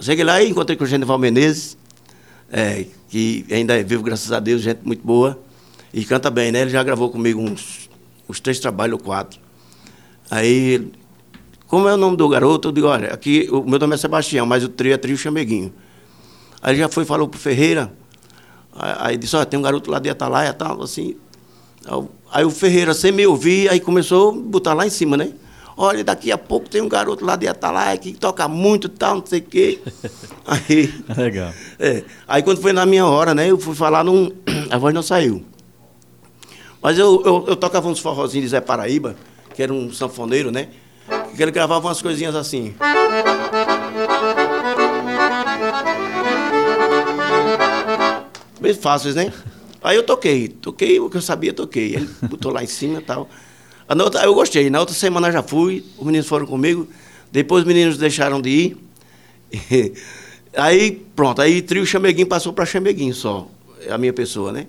Cheguei 0.00 0.24
lá 0.24 0.42
e 0.42 0.50
encontrei 0.50 0.76
com 0.76 0.84
o 0.84 0.86
Genival 0.86 1.18
Menezes, 1.18 1.76
é, 2.50 2.86
que 3.08 3.44
ainda 3.50 3.78
é 3.78 3.82
vivo, 3.82 4.02
graças 4.02 4.32
a 4.32 4.40
Deus, 4.40 4.62
gente 4.62 4.80
muito 4.84 5.04
boa. 5.04 5.38
E 5.92 6.04
canta 6.04 6.30
bem, 6.30 6.52
né? 6.52 6.62
Ele 6.62 6.70
já 6.70 6.82
gravou 6.82 7.10
comigo 7.10 7.40
uns, 7.40 7.88
uns 8.28 8.40
três 8.40 8.58
trabalhos 8.58 8.98
ou 8.98 9.04
quatro. 9.04 9.40
Aí, 10.30 10.90
como 11.66 11.88
é 11.88 11.94
o 11.94 11.96
nome 11.96 12.16
do 12.16 12.28
garoto, 12.28 12.68
eu 12.68 12.72
digo, 12.72 12.86
olha, 12.86 13.12
aqui 13.12 13.48
o 13.50 13.62
meu 13.62 13.78
nome 13.78 13.94
é 13.94 13.96
Sebastião, 13.96 14.44
mas 14.44 14.62
o 14.62 14.68
trio 14.68 14.92
é 14.92 14.96
trio 14.96 15.16
Chameguinho. 15.16 15.72
Aí 16.60 16.76
já 16.76 16.88
foi 16.88 17.04
falou 17.04 17.28
pro 17.28 17.38
Ferreira. 17.38 17.92
Aí, 18.74 19.16
disse, 19.16 19.34
olha, 19.34 19.46
tem 19.46 19.58
um 19.58 19.62
garoto 19.62 19.90
lá 19.90 19.98
de 19.98 20.08
Atalaia, 20.10 20.52
tal, 20.52 20.82
assim. 20.82 21.16
Aí 22.30 22.44
o 22.44 22.50
Ferreira, 22.50 22.92
sem 22.92 23.10
me 23.10 23.26
ouvir, 23.26 23.70
aí 23.70 23.80
começou 23.80 24.30
a 24.30 24.32
botar 24.32 24.74
lá 24.74 24.86
em 24.86 24.90
cima, 24.90 25.16
né? 25.16 25.32
Olha, 25.76 26.02
daqui 26.02 26.32
a 26.32 26.36
pouco 26.36 26.68
tem 26.68 26.82
um 26.82 26.88
garoto 26.88 27.24
lá 27.24 27.36
de 27.36 27.46
Atalaia 27.46 27.96
que 27.96 28.12
toca 28.12 28.48
muito 28.48 28.88
tal, 28.88 29.16
não 29.16 29.26
sei 29.26 29.38
o 29.38 29.42
quê. 29.42 29.78
Aí. 30.44 30.92
Legal. 31.16 31.52
É, 31.78 32.02
aí 32.26 32.42
quando 32.42 32.60
foi 32.60 32.72
na 32.72 32.84
minha 32.84 33.06
hora, 33.06 33.34
né? 33.34 33.48
Eu 33.50 33.58
fui 33.58 33.74
falar, 33.74 34.02
num, 34.02 34.32
a 34.70 34.76
voz 34.76 34.92
não 34.94 35.02
saiu. 35.02 35.44
Mas 36.82 36.98
eu, 36.98 37.22
eu, 37.24 37.44
eu 37.48 37.56
tocava 37.56 37.88
uns 37.88 38.00
forrozinhos 38.00 38.46
de 38.46 38.50
Zé 38.50 38.60
Paraíba, 38.60 39.14
que 39.54 39.62
era 39.62 39.72
um 39.72 39.92
sanfoneiro, 39.92 40.50
né? 40.50 40.68
Que 41.36 41.42
ele 41.42 41.50
gravava 41.52 41.86
umas 41.86 42.02
coisinhas 42.02 42.34
assim. 42.34 42.74
Bem 48.60 48.74
fáceis, 48.74 49.14
né? 49.14 49.32
Aí 49.88 49.96
eu 49.96 50.02
toquei, 50.02 50.48
toquei 50.48 51.00
o 51.00 51.08
que 51.08 51.16
eu 51.16 51.22
sabia, 51.22 51.50
toquei. 51.50 51.94
Ele 51.94 52.06
botou 52.28 52.52
lá 52.52 52.62
em 52.62 52.66
cima 52.66 52.98
e 52.98 53.02
tal. 53.02 53.26
Outra, 53.88 54.22
eu 54.22 54.34
gostei. 54.34 54.68
Na 54.68 54.80
outra 54.80 54.94
semana 54.94 55.28
eu 55.28 55.32
já 55.32 55.42
fui, 55.42 55.82
os 55.96 56.04
meninos 56.04 56.28
foram 56.28 56.44
comigo. 56.44 56.86
Depois 57.32 57.62
os 57.62 57.66
meninos 57.66 57.96
deixaram 57.96 58.38
de 58.38 58.76
ir. 59.50 59.94
aí, 60.54 61.02
pronto, 61.16 61.40
aí 61.40 61.62
trio 61.62 61.86
Chameguinho 61.86 62.26
passou 62.26 62.52
para 62.52 62.66
Chameguinho 62.66 63.14
só, 63.14 63.48
a 63.88 63.96
minha 63.96 64.12
pessoa, 64.12 64.52
né? 64.52 64.66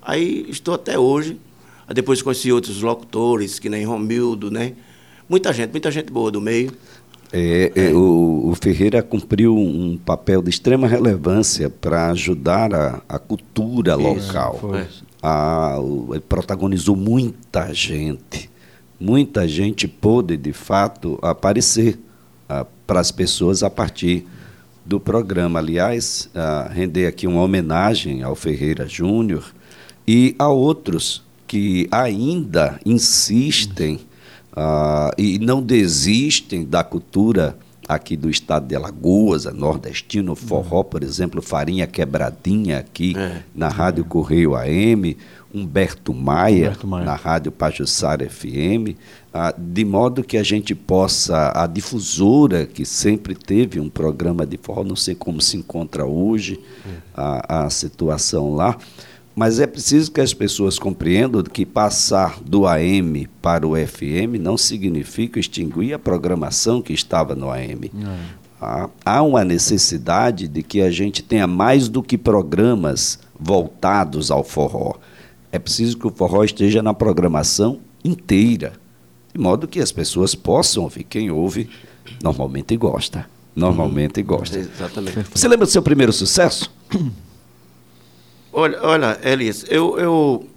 Aí 0.00 0.46
estou 0.48 0.72
até 0.72 0.98
hoje. 0.98 1.38
Aí 1.86 1.94
depois 1.94 2.22
conheci 2.22 2.50
outros 2.50 2.80
locutores, 2.80 3.58
que 3.58 3.68
nem 3.68 3.84
Romildo, 3.84 4.50
né? 4.50 4.72
Muita 5.28 5.52
gente, 5.52 5.72
muita 5.72 5.90
gente 5.90 6.10
boa 6.10 6.30
do 6.30 6.40
meio. 6.40 6.72
É, 7.32 7.72
é, 7.74 7.92
o, 7.92 8.50
o, 8.50 8.54
Ferreira 8.54 9.02
cumpriu 9.02 9.56
um 9.56 9.98
papel 9.98 10.42
de 10.42 10.50
extrema 10.50 10.86
relevância 10.86 11.68
para 11.68 12.10
ajudar 12.10 12.72
a, 12.72 13.02
a 13.08 13.18
cultura 13.18 13.94
Isso, 13.94 14.02
local. 14.02 14.60
A, 15.22 15.76
ele 16.10 16.20
protagonizou 16.20 16.94
muita 16.94 17.72
gente. 17.72 18.50
Muita 19.00 19.48
gente 19.48 19.88
pôde, 19.88 20.36
de 20.36 20.52
fato, 20.52 21.18
aparecer 21.20 21.98
para 22.86 23.00
as 23.00 23.10
pessoas 23.10 23.62
a 23.62 23.70
partir 23.70 24.24
do 24.84 25.00
programa. 25.00 25.58
Aliás, 25.58 26.30
render 26.70 27.06
aqui 27.06 27.26
uma 27.26 27.42
homenagem 27.42 28.22
ao 28.22 28.36
Ferreira 28.36 28.86
Júnior 28.86 29.52
e 30.06 30.34
a 30.38 30.48
outros 30.48 31.24
que 31.46 31.88
ainda 31.90 32.78
insistem 32.84 34.00
uh, 34.56 35.10
e 35.18 35.38
não 35.38 35.62
desistem 35.62 36.64
da 36.64 36.82
cultura 36.82 37.56
aqui 37.88 38.16
do 38.16 38.30
estado 38.30 38.66
de 38.66 38.74
Alagoas, 38.74 39.44
nordestino, 39.44 40.34
forró, 40.34 40.82
por 40.82 41.02
exemplo, 41.02 41.42
Farinha 41.42 41.86
Quebradinha 41.86 42.78
aqui 42.78 43.14
é. 43.16 43.42
na 43.54 43.68
Rádio 43.68 44.04
Correio 44.04 44.54
AM, 44.54 45.16
Humberto 45.52 46.12
Maia, 46.12 46.68
Humberto 46.68 46.86
Maia. 46.86 47.04
na 47.04 47.14
Rádio 47.14 47.52
Pajussara 47.52 48.28
FM, 48.28 48.96
ah, 49.32 49.54
de 49.56 49.84
modo 49.84 50.24
que 50.24 50.36
a 50.36 50.42
gente 50.42 50.74
possa, 50.74 51.52
a 51.54 51.66
difusora 51.66 52.66
que 52.66 52.84
sempre 52.84 53.34
teve 53.34 53.78
um 53.78 53.88
programa 53.88 54.46
de 54.46 54.56
forró, 54.56 54.82
não 54.82 54.96
sei 54.96 55.14
como 55.14 55.40
se 55.40 55.56
encontra 55.56 56.06
hoje 56.06 56.60
é. 56.86 56.90
a, 57.14 57.64
a 57.66 57.70
situação 57.70 58.54
lá, 58.54 58.76
mas 59.34 59.58
é 59.58 59.66
preciso 59.66 60.12
que 60.12 60.20
as 60.20 60.32
pessoas 60.32 60.78
compreendam 60.78 61.42
que 61.42 61.66
passar 61.66 62.40
do 62.40 62.66
AM 62.66 63.26
para 63.42 63.66
o 63.66 63.74
FM 63.74 64.38
não 64.38 64.56
significa 64.56 65.40
extinguir 65.40 65.92
a 65.92 65.98
programação 65.98 66.80
que 66.80 66.92
estava 66.92 67.34
no 67.34 67.50
AM. 67.50 67.90
É. 67.92 68.88
Há 69.04 69.22
uma 69.22 69.44
necessidade 69.44 70.48
de 70.48 70.62
que 70.62 70.80
a 70.80 70.90
gente 70.90 71.22
tenha 71.22 71.46
mais 71.46 71.88
do 71.88 72.02
que 72.02 72.16
programas 72.16 73.18
voltados 73.38 74.30
ao 74.30 74.44
forró. 74.44 74.94
É 75.50 75.58
preciso 75.58 75.98
que 75.98 76.06
o 76.06 76.10
forró 76.10 76.44
esteja 76.44 76.82
na 76.82 76.94
programação 76.94 77.80
inteira, 78.04 78.72
de 79.34 79.40
modo 79.40 79.68
que 79.68 79.80
as 79.80 79.92
pessoas 79.92 80.34
possam 80.34 80.84
ouvir. 80.84 81.04
Quem 81.04 81.30
ouve 81.30 81.68
normalmente 82.22 82.76
gosta. 82.76 83.28
Normalmente 83.54 84.22
gosta. 84.22 84.58
Exatamente. 84.58 85.26
Você 85.32 85.46
lembra 85.46 85.66
do 85.66 85.72
seu 85.72 85.82
primeiro 85.82 86.12
sucesso? 86.12 86.72
Olha, 88.56 88.78
olha, 88.82 89.18
Elias, 89.24 89.64
eu, 89.68 89.98
eu, 89.98 90.48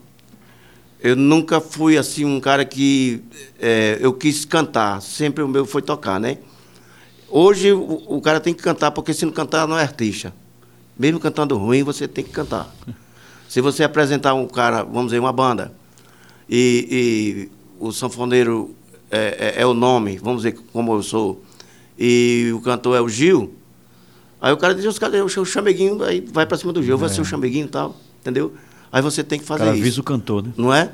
eu 1.01 1.15
nunca 1.15 1.59
fui 1.59 1.97
assim 1.97 2.25
um 2.25 2.39
cara 2.39 2.63
que 2.63 3.23
é, 3.59 3.97
eu 3.99 4.13
quis 4.13 4.45
cantar, 4.45 5.01
sempre 5.01 5.43
o 5.43 5.47
meu 5.47 5.65
foi 5.65 5.81
tocar, 5.81 6.19
né? 6.19 6.37
Hoje 7.27 7.73
o, 7.73 8.03
o, 8.07 8.21
cara 8.21 8.39
tem 8.39 8.53
que 8.53 8.61
cantar, 8.61 8.91
porque 8.91 9.15
se 9.15 9.25
não 9.25 9.33
cantar 9.33 9.67
não 9.67 9.75
é 9.75 9.81
artista. 9.81 10.31
Mesmo 10.95 11.19
cantando 11.19 11.57
ruim, 11.57 11.81
você 11.81 12.07
tem 12.07 12.23
que 12.23 12.29
cantar. 12.29 12.71
Se 13.49 13.61
você 13.61 13.83
apresentar 13.83 14.35
um 14.35 14.45
cara, 14.45 14.83
vamos 14.83 15.05
dizer, 15.05 15.19
uma 15.19 15.31
banda, 15.31 15.73
e, 16.47 17.49
e 17.49 17.51
o 17.79 17.91
sanfoneiro 17.91 18.75
é, 19.09 19.55
é, 19.57 19.61
é, 19.61 19.65
o 19.65 19.73
nome, 19.73 20.17
vamos 20.17 20.43
dizer 20.43 20.59
como 20.71 20.93
eu 20.93 21.01
sou, 21.01 21.41
e 21.97 22.51
o 22.53 22.59
cantor 22.59 22.95
é 22.95 23.01
o 23.01 23.09
Gil, 23.09 23.55
Aí 24.39 24.53
o 24.53 24.57
cara 24.57 24.75
diz, 24.75 24.85
os 24.85 24.99
caras, 24.99 25.35
o 25.35 25.45
chameguinho, 25.45 26.03
aí 26.03 26.21
vai 26.31 26.45
para 26.45 26.57
cima 26.57 26.71
do 26.71 26.81
é. 26.81 26.95
vai 26.95 27.09
ser 27.09 27.21
o 27.21 27.25
chameguinho 27.25 27.65
e 27.65 27.69
tal, 27.69 27.95
entendeu? 28.21 28.53
Aí 28.91 29.01
você 29.01 29.23
tem 29.23 29.39
que 29.39 29.45
fazer 29.45 29.65
cara, 29.65 29.75
isso. 29.75 29.81
avisa 29.81 30.01
o 30.01 30.03
cantor, 30.03 30.43
né? 30.43 30.53
Não 30.55 30.73
é? 30.73 30.91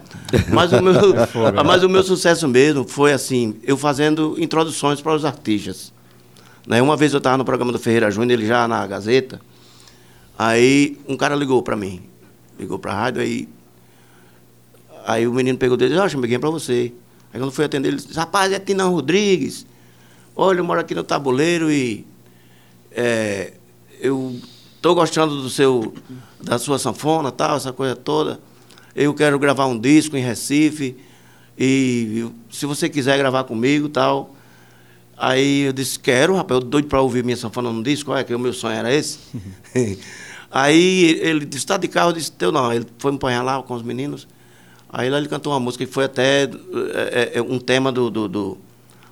Mas 0.51 0.71
o, 0.71 0.81
meu, 0.81 0.93
é 1.15 1.63
mas 1.63 1.83
o 1.83 1.89
meu 1.89 2.01
sucesso 2.03 2.47
mesmo 2.47 2.87
foi 2.87 3.13
assim, 3.13 3.55
eu 3.63 3.77
fazendo 3.77 4.35
introduções 4.39 5.01
para 5.01 5.13
os 5.13 5.25
artistas. 5.25 5.93
Né? 6.65 6.81
Uma 6.81 6.95
vez 6.95 7.13
eu 7.13 7.19
estava 7.19 7.37
no 7.37 7.45
programa 7.45 7.71
do 7.71 7.77
Ferreira 7.77 8.09
Júnior, 8.09 8.39
ele 8.39 8.47
já 8.47 8.67
na 8.67 8.87
Gazeta, 8.87 9.41
aí 10.39 10.97
um 11.07 11.17
cara 11.17 11.35
ligou 11.35 11.61
para 11.61 11.75
mim, 11.75 12.01
ligou 12.57 12.79
para 12.79 12.93
a 12.93 12.95
rádio, 12.95 13.21
aí, 13.21 13.47
aí 15.05 15.27
o 15.27 15.33
menino 15.33 15.57
pegou 15.57 15.77
dele 15.77 15.91
e 15.91 15.93
disse, 15.93 16.01
ó, 16.01 16.05
oh, 16.05 16.09
chameguinho 16.09 16.37
é 16.37 16.39
para 16.39 16.49
você. 16.49 16.93
Aí 17.31 17.39
quando 17.39 17.51
fui 17.51 17.65
atender, 17.65 17.89
ele 17.89 17.97
disse, 17.97 18.13
rapaz, 18.13 18.51
é 18.53 18.59
Tinão 18.59 18.91
Rodrigues, 18.91 19.67
olha, 20.35 20.59
eu 20.59 20.63
moro 20.63 20.79
aqui 20.79 20.95
no 20.95 21.03
Tabuleiro 21.03 21.69
e 21.69 22.07
é, 22.95 23.53
eu 23.99 24.39
estou 24.75 24.93
gostando 24.93 25.41
do 25.41 25.49
seu, 25.49 25.93
da 26.41 26.59
sua 26.59 26.77
sanfona, 26.77 27.31
tal, 27.31 27.57
essa 27.57 27.73
coisa 27.73 27.95
toda. 27.95 28.39
Eu 28.95 29.13
quero 29.13 29.39
gravar 29.39 29.65
um 29.65 29.79
disco 29.79 30.15
em 30.15 30.21
Recife 30.21 30.95
e 31.57 32.29
se 32.51 32.65
você 32.65 32.87
quiser 32.87 33.17
gravar 33.17 33.45
comigo, 33.45 33.89
tal. 33.89 34.35
Aí 35.17 35.61
eu 35.61 35.73
disse, 35.73 35.97
quero, 35.99 36.35
rapaz, 36.35 36.61
eu 36.61 36.67
doido 36.67 36.87
para 36.87 37.01
ouvir 37.01 37.23
minha 37.23 37.37
sanfona 37.37 37.71
no 37.71 37.81
disco, 37.81 38.11
olha 38.11 38.23
que 38.23 38.33
o 38.33 38.39
meu 38.39 38.53
sonho 38.53 38.75
era 38.75 38.93
esse. 38.93 39.19
Aí 40.51 41.19
ele 41.21 41.45
disse, 41.45 41.59
está 41.59 41.77
de 41.77 41.87
carro, 41.87 42.09
eu 42.09 42.13
disse, 42.13 42.31
teu 42.31 42.51
não. 42.51 42.71
Ele 42.71 42.85
foi 42.99 43.11
me 43.11 43.17
apanhar 43.17 43.41
lá 43.41 43.63
com 43.63 43.73
os 43.73 43.81
meninos. 43.81 44.27
Aí 44.87 45.09
lá 45.09 45.17
ele 45.17 45.27
cantou 45.27 45.51
uma 45.51 45.59
música 45.59 45.83
que 45.85 45.91
foi 45.91 46.03
até 46.03 46.43
é, 46.43 47.31
é, 47.35 47.41
um 47.41 47.57
tema 47.57 47.91
do, 47.91 48.11
do, 48.11 48.27
do, 48.27 48.57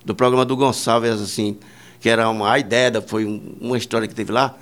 do 0.04 0.14
programa 0.14 0.44
do 0.44 0.56
Gonçalves, 0.56 1.20
assim 1.20 1.58
que 2.02 2.08
era 2.08 2.28
uma 2.28 2.52
a 2.52 2.58
ideia, 2.58 3.00
foi 3.00 3.24
um, 3.24 3.54
uma 3.60 3.78
história 3.78 4.08
que 4.08 4.14
teve 4.14 4.32
lá. 4.32 4.56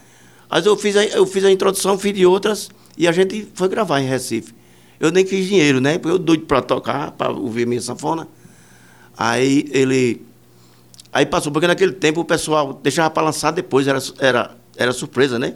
Mas 0.48 0.66
eu 0.66 0.76
fiz, 0.76 0.94
a, 0.94 1.04
eu 1.06 1.26
fiz 1.26 1.42
a 1.42 1.50
introdução, 1.50 1.98
fiz 1.98 2.12
de 2.12 2.26
outras, 2.26 2.68
e 2.98 3.08
a 3.08 3.12
gente 3.12 3.48
foi 3.54 3.66
gravar 3.66 3.98
em 3.98 4.06
Recife. 4.06 4.54
Eu 5.00 5.10
nem 5.10 5.24
quis 5.24 5.46
dinheiro, 5.46 5.80
né? 5.80 5.96
Porque 5.96 6.14
eu 6.14 6.18
doido 6.18 6.44
para 6.44 6.60
tocar, 6.60 7.12
para 7.12 7.32
ouvir 7.32 7.66
minha 7.66 7.80
sanfona. 7.80 8.28
Aí 9.16 9.66
ele. 9.70 10.26
Aí 11.10 11.24
passou, 11.24 11.50
porque 11.50 11.66
naquele 11.66 11.92
tempo 11.92 12.20
o 12.20 12.24
pessoal 12.24 12.74
deixava 12.74 13.08
para 13.08 13.22
lançar 13.22 13.52
depois, 13.52 13.88
era, 13.88 13.98
era, 14.18 14.50
era 14.76 14.92
surpresa, 14.92 15.38
né? 15.38 15.54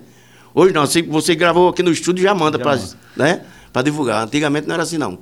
Hoje 0.54 0.72
não, 0.72 0.82
assim, 0.82 1.02
você 1.02 1.34
gravou 1.34 1.68
aqui 1.68 1.82
no 1.82 1.90
estúdio 1.90 2.22
já 2.22 2.34
manda 2.34 2.58
para 2.58 2.80
né? 3.14 3.44
divulgar. 3.84 4.24
Antigamente 4.24 4.66
não 4.66 4.74
era 4.74 4.84
assim, 4.84 4.96
não. 4.96 5.18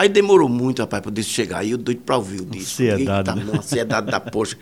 Aí 0.00 0.08
demorou 0.08 0.48
muito, 0.48 0.78
rapaz, 0.78 1.02
para 1.02 1.10
o 1.10 1.12
disco 1.12 1.30
chegar. 1.30 1.58
Aí 1.58 1.72
eu 1.72 1.76
doido 1.76 2.00
para 2.00 2.16
ouvir 2.16 2.40
o 2.40 2.46
disco. 2.46 2.82
Ansiedade. 2.82 3.28
Eita, 3.28 3.34
né? 3.34 3.58
ansiedade 3.58 4.10
da 4.10 4.18
poxa. 4.18 4.56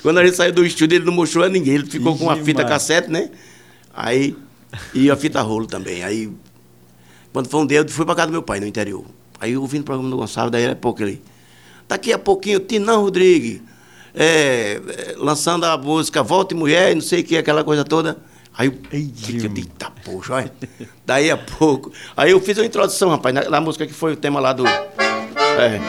Quando 0.00 0.16
a 0.16 0.24
gente 0.24 0.36
saiu 0.38 0.54
do 0.54 0.64
estúdio, 0.64 0.96
ele 0.96 1.04
não 1.04 1.12
mostrou 1.12 1.44
a 1.44 1.50
ninguém. 1.50 1.74
Ele 1.74 1.84
ficou 1.84 2.14
Ixi, 2.14 2.24
com 2.24 2.30
uma 2.30 2.36
fita 2.42 2.64
cassete, 2.64 3.10
né? 3.10 3.30
Aí, 3.92 4.34
e 4.94 5.10
a 5.10 5.16
fita 5.16 5.42
rolo 5.42 5.66
também. 5.66 6.02
Aí, 6.02 6.32
quando 7.30 7.46
foi 7.46 7.60
um 7.60 7.66
dia, 7.66 7.80
eu 7.80 7.88
fui 7.90 8.06
para 8.06 8.14
casa 8.14 8.28
do 8.28 8.32
meu 8.32 8.42
pai, 8.42 8.58
no 8.58 8.66
interior. 8.66 9.04
Aí 9.38 9.52
eu 9.52 9.60
ouvindo 9.60 9.82
o 9.82 9.84
programa 9.84 10.08
do 10.08 10.16
Gonçalo, 10.16 10.50
daí 10.50 10.64
a 10.64 10.74
pouco 10.74 11.02
ele. 11.02 11.20
Daqui 11.86 12.10
a 12.10 12.18
pouquinho, 12.18 12.58
Tinão 12.58 13.02
Rodrigues, 13.02 13.60
é, 14.14 14.80
é, 14.88 15.14
lançando 15.18 15.64
a 15.64 15.76
música 15.76 16.22
Volta 16.22 16.54
e 16.54 16.56
Mulher, 16.56 16.94
não 16.94 17.02
sei 17.02 17.20
o 17.20 17.24
que, 17.24 17.36
aquela 17.36 17.62
coisa 17.62 17.84
toda. 17.84 18.16
Aí 18.58 18.66
eu 18.66 18.72
fiquei, 18.72 19.62
eita, 19.62 19.92
poxa, 20.04 20.34
olha. 20.34 20.52
Daí 21.06 21.30
a 21.30 21.36
pouco. 21.36 21.92
Aí 22.16 22.32
eu 22.32 22.40
fiz 22.40 22.58
uma 22.58 22.66
introdução, 22.66 23.08
rapaz, 23.08 23.32
na, 23.32 23.48
na 23.48 23.60
música 23.60 23.86
que 23.86 23.92
foi 23.92 24.14
o 24.14 24.16
tema 24.16 24.40
lá 24.40 24.52
do. 24.52 24.66
É. 24.66 25.80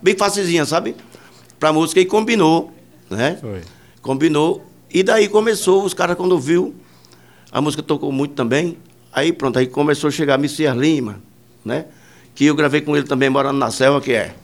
Bem 0.00 0.16
facilzinha, 0.16 0.64
sabe? 0.64 0.96
Pra 1.60 1.74
música 1.74 2.00
e 2.00 2.06
combinou, 2.06 2.72
né? 3.10 3.36
Foi. 3.38 3.60
Combinou. 4.00 4.64
E 4.90 5.02
daí 5.02 5.28
começou, 5.28 5.84
os 5.84 5.92
caras 5.92 6.16
quando 6.16 6.38
viu, 6.40 6.74
a 7.50 7.60
música 7.60 7.82
tocou 7.82 8.10
muito 8.10 8.32
também. 8.32 8.78
Aí 9.12 9.30
pronto, 9.30 9.58
aí 9.58 9.66
começou 9.66 10.08
a 10.08 10.10
chegar 10.10 10.38
Messias 10.38 10.74
Lima, 10.74 11.20
né? 11.62 11.84
Que 12.34 12.46
eu 12.46 12.54
gravei 12.54 12.80
com 12.80 12.96
ele 12.96 13.06
também 13.06 13.28
morando 13.28 13.58
na 13.58 13.70
selva, 13.70 14.00
que 14.00 14.14
é. 14.14 14.34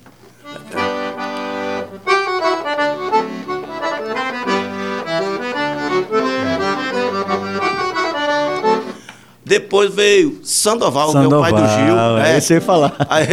Depois 9.69 9.95
veio 9.95 10.41
Sandoval, 10.43 11.13
Sandoval, 11.13 11.43
que 11.43 11.51
é 11.51 11.53
o 11.53 11.53
pai 11.53 11.63
do 11.63 11.69
Gil. 11.69 12.19
É, 12.25 12.33
é. 12.33 12.39
eu 12.39 12.55
ia 12.55 12.61
falar. 12.63 12.97
Aí, 13.07 13.27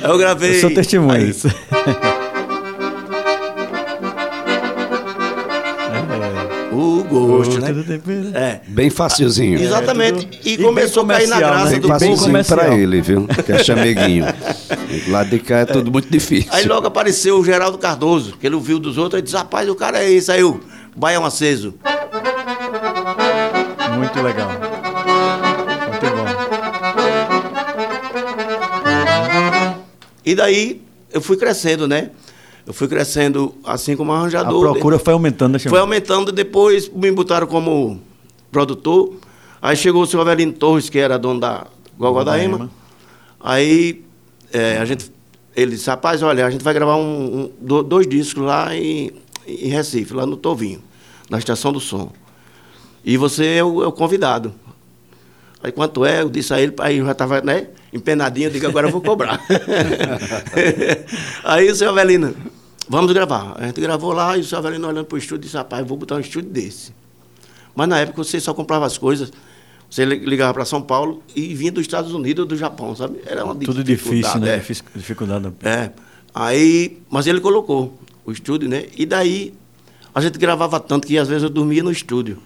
eu 0.00 0.16
gravei. 0.16 0.54
Eu 0.54 0.60
sou 0.60 0.70
testemunho 0.70 1.26
disso. 1.26 1.48
O 6.72 7.02
gosto, 7.02 7.60
né? 7.60 7.74
É. 8.32 8.60
Bem 8.68 8.88
facilzinho. 8.88 9.60
Exatamente. 9.60 10.26
É, 10.32 10.48
e, 10.48 10.52
e 10.54 10.58
começou 10.58 11.02
a 11.02 11.06
cair 11.08 11.26
na 11.26 11.38
graça 11.38 11.72
né? 11.72 11.78
do 11.80 11.98
bem 11.98 12.16
comercial 12.16 12.58
pra 12.60 12.74
ele, 12.74 13.02
viu? 13.02 13.26
Que 13.44 13.52
é 13.52 13.62
chameguinho. 13.62 14.24
Lá 15.08 15.24
de 15.24 15.40
cá 15.40 15.58
é 15.58 15.64
tudo 15.66 15.90
muito 15.90 16.08
difícil. 16.08 16.48
Aí 16.52 16.64
logo 16.64 16.86
apareceu 16.86 17.38
o 17.38 17.44
Geraldo 17.44 17.76
Cardoso, 17.76 18.36
que 18.38 18.46
ele 18.46 18.54
ouviu 18.54 18.78
dos 18.78 18.96
outros 18.96 19.18
e 19.18 19.22
disse, 19.22 19.36
rapaz, 19.36 19.68
o 19.68 19.74
cara 19.74 19.98
é 19.98 20.10
esse. 20.10 20.30
Aí 20.30 20.44
o 20.44 20.60
Baião 20.96 21.26
Aceso. 21.26 21.74
Muito 23.98 24.22
legal. 24.22 24.69
E 30.30 30.34
daí 30.36 30.80
eu 31.12 31.20
fui 31.20 31.36
crescendo, 31.36 31.88
né? 31.88 32.10
Eu 32.64 32.72
fui 32.72 32.86
crescendo 32.86 33.52
assim 33.64 33.96
como 33.96 34.12
arranjador. 34.12 34.68
A 34.68 34.72
procura 34.72 34.96
foi 34.96 35.12
aumentando, 35.12 35.54
né, 35.54 35.58
Foi 35.58 35.80
aumentando, 35.80 36.30
depois 36.30 36.88
me 36.88 37.10
botaram 37.10 37.48
como 37.48 38.00
produtor. 38.52 39.14
Aí 39.60 39.74
chegou 39.74 40.02
o 40.02 40.06
senhor 40.06 40.22
Avelino 40.22 40.52
Torres, 40.52 40.88
que 40.88 41.00
era 41.00 41.18
dono 41.18 41.40
da 41.40 41.66
Gogó 41.98 42.22
da 42.22 42.38
Ema. 42.38 42.70
Aí 43.40 44.04
é, 44.52 44.78
a 44.78 44.84
gente, 44.84 45.10
ele 45.56 45.72
disse, 45.72 45.90
rapaz, 45.90 46.22
olha, 46.22 46.46
a 46.46 46.50
gente 46.50 46.62
vai 46.62 46.72
gravar 46.72 46.94
um, 46.94 47.50
um, 47.60 47.82
dois 47.82 48.06
discos 48.06 48.44
lá 48.44 48.72
em, 48.76 49.10
em 49.48 49.68
Recife, 49.68 50.14
lá 50.14 50.24
no 50.24 50.36
Tovinho, 50.36 50.80
na 51.28 51.38
Estação 51.38 51.72
do 51.72 51.80
Som. 51.80 52.12
E 53.04 53.16
você 53.16 53.56
é 53.56 53.64
o, 53.64 53.82
é 53.82 53.86
o 53.88 53.92
convidado. 53.92 54.54
Aí 55.60 55.72
quanto 55.72 56.04
é? 56.04 56.22
Eu 56.22 56.30
disse 56.30 56.54
a 56.54 56.60
ele, 56.60 56.72
aí 56.78 56.98
eu 56.98 57.04
já 57.04 57.12
estava 57.12 57.40
né, 57.40 57.66
empenadinho, 57.92 58.48
eu 58.48 58.52
digo, 58.52 58.66
agora 58.66 58.88
eu 58.88 58.92
vou 58.92 59.00
cobrar. 59.00 59.40
aí 61.44 61.70
o 61.70 61.74
senhor 61.74 61.90
Avelino, 61.90 62.34
vamos 62.88 63.12
gravar. 63.12 63.56
A 63.58 63.66
gente 63.66 63.80
gravou 63.80 64.12
lá 64.12 64.36
e 64.36 64.40
o 64.40 64.44
senhor 64.44 64.60
Avelino 64.60 64.88
olhando 64.88 65.06
para 65.06 65.16
o 65.16 65.18
estúdio 65.18 65.44
disse, 65.44 65.56
rapaz, 65.56 65.86
vou 65.86 65.96
botar 65.96 66.16
um 66.16 66.20
estúdio 66.20 66.50
desse. 66.50 66.92
Mas 67.74 67.88
na 67.88 67.98
época 67.98 68.22
você 68.22 68.40
só 68.40 68.54
comprava 68.54 68.86
as 68.86 68.98
coisas, 68.98 69.32
você 69.88 70.04
ligava 70.04 70.54
para 70.54 70.64
São 70.64 70.82
Paulo 70.82 71.22
e 71.34 71.54
vinha 71.54 71.72
dos 71.72 71.82
Estados 71.82 72.12
Unidos 72.12 72.42
ou 72.42 72.46
do 72.46 72.56
Japão, 72.56 72.94
sabe? 72.94 73.20
Era 73.26 73.44
uma 73.44 73.54
Tudo 73.54 73.82
difícil, 73.82 74.40
né? 74.40 74.56
É. 74.56 74.58
Dificuldade. 74.96 75.52
É. 75.62 75.90
Aí, 76.34 76.98
mas 77.10 77.26
ele 77.26 77.40
colocou 77.40 77.98
o 78.24 78.30
estúdio, 78.30 78.68
né? 78.68 78.86
E 78.96 79.04
daí 79.04 79.52
a 80.14 80.20
gente 80.20 80.38
gravava 80.38 80.78
tanto 80.78 81.06
que 81.06 81.18
às 81.18 81.28
vezes 81.28 81.42
eu 81.42 81.50
dormia 81.50 81.82
no 81.82 81.90
estúdio 81.90 82.40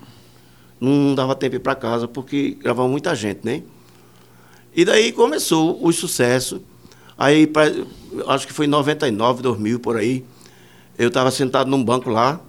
não 0.85 1.15
dava 1.15 1.35
tempo 1.35 1.57
ir 1.57 1.61
para 1.61 1.75
casa, 1.75 2.07
porque 2.07 2.57
gravava 2.61 2.89
muita 2.89 3.15
gente, 3.15 3.41
né? 3.45 3.63
E 4.75 4.85
daí 4.85 5.13
começou 5.13 5.79
o 5.85 5.93
sucesso. 5.93 6.61
Aí, 7.17 7.47
pra, 7.47 7.65
acho 8.29 8.47
que 8.47 8.53
foi 8.53 8.67
em 8.67 8.69
99, 8.69 9.43
2000, 9.43 9.79
por 9.79 9.97
aí, 9.97 10.25
eu 10.99 11.09
estava 11.09 11.31
sentado 11.31 11.71
num 11.71 11.83
banco 11.83 12.11
lá, 12.11 12.41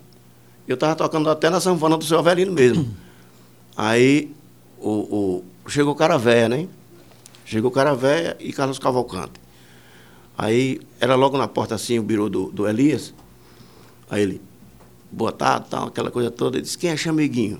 eu 0.68 0.74
estava 0.74 0.96
tocando 0.96 1.30
até 1.30 1.50
na 1.50 1.60
sanfona 1.60 1.98
do 1.98 2.04
seu 2.04 2.18
Avelino 2.18 2.52
mesmo. 2.52 2.88
Aí, 3.78 4.34
o, 4.80 4.90
o, 4.90 5.70
chegou 5.70 5.94
o 5.94 5.96
cara 5.96 6.18
velho, 6.18 6.50
né? 6.50 6.68
Chegou 7.46 7.70
o 7.70 7.74
cara 7.74 7.94
velho 7.94 8.36
e 8.40 8.52
Carlos 8.52 8.80
Cavalcante. 8.80 9.34
Aí, 10.38 10.80
era 11.00 11.16
logo 11.16 11.38
na 11.38 11.48
porta 11.48 11.76
assim, 11.76 12.00
o 12.00 12.04
birô 12.04 12.30
do, 12.30 12.52
do 12.52 12.68
Elias. 12.68 13.14
Aí 14.10 14.22
ele, 14.22 14.42
boa 15.12 15.32
tarde, 15.32 15.68
tal, 15.70 15.88
aquela 15.88 16.10
coisa 16.10 16.32
toda. 16.32 16.58
Ele 16.58 16.64
disse, 16.64 16.78
quem 16.78 16.90
é 16.90 16.98
Chameguinho? 16.98 17.60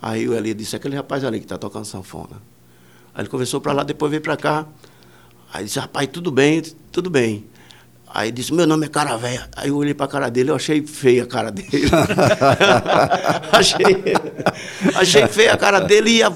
Aí 0.00 0.28
o 0.28 0.34
Eli 0.34 0.54
disse, 0.54 0.76
aquele 0.76 0.96
rapaz 0.96 1.24
ali 1.24 1.38
que 1.38 1.44
está 1.44 1.58
tocando 1.58 1.84
sanfona. 1.84 2.40
Aí 3.18 3.22
ele 3.22 3.28
conversou 3.28 3.60
para 3.60 3.72
lá, 3.72 3.82
depois 3.82 4.10
veio 4.10 4.22
para 4.22 4.36
cá. 4.36 4.64
Aí 5.52 5.64
disse, 5.64 5.80
rapaz, 5.80 6.08
tudo 6.12 6.30
bem, 6.30 6.62
tudo 6.92 7.10
bem. 7.10 7.44
Aí 8.14 8.30
disse, 8.30 8.54
meu 8.54 8.64
nome 8.64 8.86
é 8.86 8.88
cara 8.88 9.16
velha. 9.16 9.48
Aí 9.56 9.70
eu 9.70 9.76
olhei 9.76 9.92
para 9.92 10.06
a 10.06 10.08
cara 10.08 10.30
dele, 10.30 10.52
eu 10.52 10.54
achei 10.54 10.86
feia 10.86 11.24
a 11.24 11.26
cara 11.26 11.50
dele. 11.50 11.90
achei, 13.50 14.04
achei 14.94 15.26
feia 15.26 15.52
a 15.52 15.56
cara 15.56 15.80
dele 15.80 16.10
e, 16.10 16.22
a, 16.22 16.32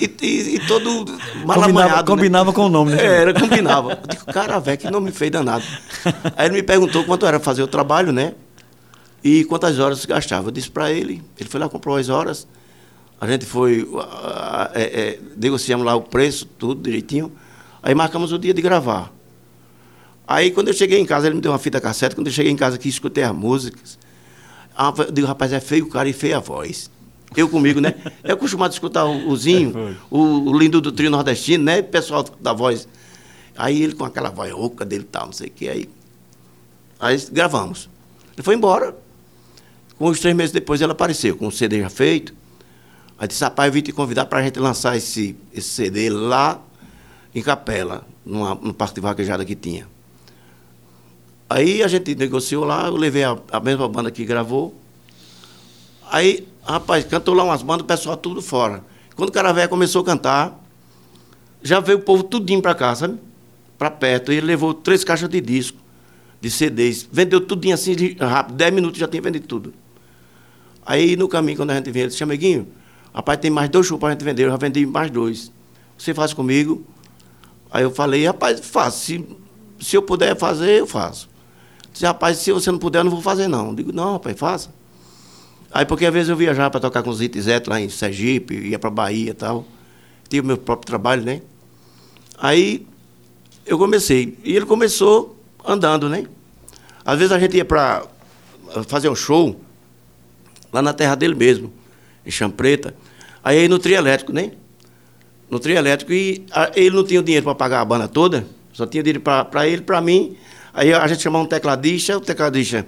e, 0.00 0.12
e, 0.20 0.56
e 0.56 0.66
todo 0.66 1.04
malamanhado. 1.46 1.62
Combinava, 1.62 2.04
combinava 2.04 2.50
né? 2.50 2.56
com 2.56 2.66
o 2.66 2.68
nome, 2.68 2.96
né? 2.96 3.00
É, 3.00 3.22
era, 3.22 3.32
combinava. 3.32 3.92
Eu 3.92 4.08
digo, 4.08 4.24
cara 4.32 4.58
velho, 4.58 4.78
que 4.78 4.90
nome 4.90 5.12
feio 5.12 5.30
danado. 5.30 5.64
Aí 6.36 6.46
ele 6.46 6.56
me 6.56 6.62
perguntou 6.64 7.04
quanto 7.04 7.24
era 7.24 7.38
fazer 7.38 7.62
o 7.62 7.68
trabalho, 7.68 8.10
né? 8.10 8.34
E 9.22 9.44
quantas 9.44 9.78
horas 9.78 10.04
gastava? 10.04 10.48
Eu 10.48 10.50
disse 10.50 10.68
para 10.68 10.90
ele, 10.90 11.22
ele 11.38 11.48
foi 11.48 11.60
lá, 11.60 11.68
comprou 11.68 11.96
as 11.96 12.08
horas, 12.08 12.48
a 13.22 13.26
gente 13.28 13.46
foi, 13.46 13.88
é, 14.74 14.82
é, 14.82 15.20
negociamos 15.36 15.86
lá 15.86 15.94
o 15.94 16.02
preço, 16.02 16.44
tudo 16.44 16.82
direitinho, 16.82 17.30
aí 17.80 17.94
marcamos 17.94 18.32
o 18.32 18.38
dia 18.38 18.52
de 18.52 18.60
gravar. 18.60 19.12
Aí 20.26 20.50
quando 20.50 20.68
eu 20.68 20.74
cheguei 20.74 20.98
em 20.98 21.06
casa, 21.06 21.28
ele 21.28 21.36
me 21.36 21.40
deu 21.40 21.52
uma 21.52 21.58
fita 21.58 21.80
cassete, 21.80 22.16
quando 22.16 22.26
eu 22.26 22.32
cheguei 22.32 22.50
em 22.50 22.56
casa 22.56 22.74
aqui, 22.74 22.88
escutei 22.88 23.22
as 23.22 23.32
músicas, 23.32 23.96
ah, 24.76 24.92
eu 24.98 25.12
digo, 25.12 25.28
rapaz, 25.28 25.52
é 25.52 25.60
feio 25.60 25.84
o 25.84 25.88
cara 25.88 26.08
e 26.08 26.12
feia 26.12 26.38
a 26.38 26.40
voz. 26.40 26.90
Eu 27.36 27.48
comigo, 27.48 27.80
né? 27.80 27.94
Eu 28.24 28.34
acostumado 28.34 28.72
a 28.72 28.74
escutar 28.74 29.04
o, 29.04 29.28
o 29.28 29.36
Zinho, 29.36 29.72
é, 29.78 29.94
o, 30.10 30.50
o, 30.50 30.58
lindo 30.58 30.80
do 30.80 30.90
trio 30.90 31.08
nordestino, 31.08 31.62
né? 31.62 31.78
O 31.78 31.84
pessoal 31.84 32.24
da 32.40 32.52
voz. 32.52 32.88
Aí 33.56 33.84
ele 33.84 33.94
com 33.94 34.04
aquela 34.04 34.30
voz 34.30 34.50
rouca 34.50 34.84
dele 34.84 35.04
e 35.04 35.06
tal, 35.06 35.26
não 35.26 35.32
sei 35.32 35.46
o 35.46 35.50
que, 35.52 35.68
aí. 35.68 35.88
Aí 36.98 37.16
gravamos. 37.30 37.88
Ele 38.34 38.42
foi 38.42 38.56
embora. 38.56 38.96
Uns 40.00 40.18
três 40.18 40.34
meses 40.34 40.50
depois 40.50 40.82
ela 40.82 40.90
apareceu, 40.90 41.36
com 41.36 41.46
o 41.46 41.52
CD 41.52 41.80
já 41.80 41.88
feito. 41.88 42.41
Aí 43.22 43.28
disse, 43.28 43.44
rapaz, 43.44 43.68
eu 43.68 43.72
vim 43.72 43.82
te 43.82 43.92
convidar 43.92 44.24
para 44.26 44.40
a 44.40 44.42
gente 44.42 44.58
lançar 44.58 44.96
esse, 44.96 45.36
esse 45.54 45.68
CD 45.68 46.10
lá 46.10 46.60
em 47.32 47.40
Capela, 47.40 48.04
numa, 48.26 48.56
no 48.56 48.74
parque 48.74 48.96
de 48.96 49.00
vaquejada 49.00 49.44
que 49.44 49.54
tinha. 49.54 49.86
Aí 51.48 51.84
a 51.84 51.86
gente 51.86 52.16
negociou 52.16 52.64
lá, 52.64 52.88
eu 52.88 52.96
levei 52.96 53.22
a, 53.22 53.38
a 53.52 53.60
mesma 53.60 53.88
banda 53.88 54.10
que 54.10 54.24
gravou. 54.24 54.74
Aí, 56.10 56.48
rapaz, 56.64 57.04
cantou 57.04 57.32
lá 57.32 57.44
umas 57.44 57.62
bandas, 57.62 57.84
o 57.84 57.86
pessoal 57.86 58.16
tudo 58.16 58.42
fora. 58.42 58.82
Quando 59.14 59.28
o 59.28 59.32
cara 59.32 59.52
velho 59.52 59.68
começou 59.68 60.02
a 60.02 60.04
cantar, 60.04 60.60
já 61.62 61.78
veio 61.78 61.98
o 61.98 62.02
povo 62.02 62.24
tudinho 62.24 62.60
para 62.60 62.74
cá, 62.74 62.92
sabe? 62.92 63.20
Para 63.78 63.88
perto. 63.88 64.32
E 64.32 64.38
ele 64.38 64.48
levou 64.48 64.74
três 64.74 65.04
caixas 65.04 65.28
de 65.28 65.40
disco, 65.40 65.78
de 66.40 66.50
CDs. 66.50 67.08
Vendeu 67.12 67.40
tudinho 67.40 67.74
assim 67.74 67.94
rápido, 68.18 68.56
dez 68.56 68.74
minutos 68.74 68.98
já 68.98 69.06
tinha 69.06 69.22
vendido 69.22 69.46
tudo. 69.46 69.72
Aí 70.84 71.14
no 71.14 71.28
caminho, 71.28 71.58
quando 71.58 71.70
a 71.70 71.76
gente 71.76 71.88
veio, 71.92 72.02
ele 72.02 72.08
disse, 72.08 72.18
Chameguinho, 72.18 72.81
rapaz, 73.14 73.38
tem 73.38 73.50
mais 73.50 73.68
dois 73.68 73.86
shows 73.86 73.98
para 73.98 74.08
a 74.08 74.12
gente 74.12 74.24
vender, 74.24 74.44
eu 74.44 74.50
já 74.50 74.56
vendi 74.56 74.84
mais 74.86 75.10
dois. 75.10 75.52
Você 75.96 76.12
faz 76.14 76.32
comigo? 76.32 76.84
Aí 77.70 77.82
eu 77.82 77.90
falei, 77.90 78.26
rapaz, 78.26 78.60
faço. 78.60 78.98
Se, 78.98 79.26
se 79.80 79.96
eu 79.96 80.02
puder 80.02 80.36
fazer, 80.36 80.80
eu 80.80 80.86
faço. 80.86 81.28
Disse, 81.92 82.04
rapaz, 82.04 82.38
se 82.38 82.52
você 82.52 82.70
não 82.70 82.78
puder, 82.78 83.00
eu 83.00 83.04
não 83.04 83.10
vou 83.10 83.20
fazer, 83.20 83.48
não. 83.48 83.68
Eu 83.68 83.74
digo, 83.74 83.92
não, 83.92 84.14
rapaz, 84.14 84.38
faça. 84.38 84.70
Aí, 85.72 85.86
porque 85.86 86.04
às 86.04 86.12
vezes 86.12 86.28
eu 86.28 86.36
viajava 86.36 86.70
para 86.70 86.80
tocar 86.80 87.02
com 87.02 87.08
os 87.08 87.18
Zito 87.18 87.70
lá 87.70 87.80
em 87.80 87.88
Sergipe, 87.88 88.54
ia 88.54 88.78
para 88.78 88.90
Bahia 88.90 89.30
e 89.30 89.34
tal. 89.34 89.64
Tinha 90.28 90.42
o 90.42 90.44
meu 90.44 90.58
próprio 90.58 90.86
trabalho, 90.86 91.22
né? 91.22 91.40
Aí 92.38 92.86
eu 93.64 93.78
comecei. 93.78 94.38
E 94.44 94.54
ele 94.54 94.66
começou 94.66 95.36
andando, 95.64 96.08
né? 96.08 96.26
Às 97.04 97.18
vezes 97.18 97.32
a 97.32 97.38
gente 97.38 97.56
ia 97.56 97.64
para 97.64 98.04
fazer 98.86 99.08
um 99.08 99.14
show, 99.14 99.60
lá 100.72 100.82
na 100.82 100.92
terra 100.92 101.14
dele 101.14 101.34
mesmo, 101.34 101.72
em 102.24 102.30
Champreta. 102.30 102.94
Aí 103.42 103.68
no 103.68 103.78
trio 103.78 103.96
elétrico, 103.96 104.32
né? 104.32 104.52
No 105.50 105.58
trio 105.58 105.76
elétrico. 105.76 106.12
E 106.12 106.46
a, 106.52 106.70
ele 106.74 106.94
não 106.96 107.04
tinha 107.04 107.20
o 107.20 107.22
dinheiro 107.22 107.44
para 107.44 107.54
pagar 107.54 107.80
a 107.80 107.84
banda 107.84 108.08
toda, 108.08 108.46
só 108.72 108.86
tinha 108.86 109.02
dinheiro 109.02 109.20
para 109.20 109.66
ele, 109.66 109.82
para 109.82 110.00
mim. 110.00 110.36
Aí 110.72 110.92
a 110.92 111.06
gente 111.06 111.22
chamava 111.22 111.44
um 111.44 111.46
tecladista, 111.46 112.16
o 112.16 112.20
tecladista 112.20 112.86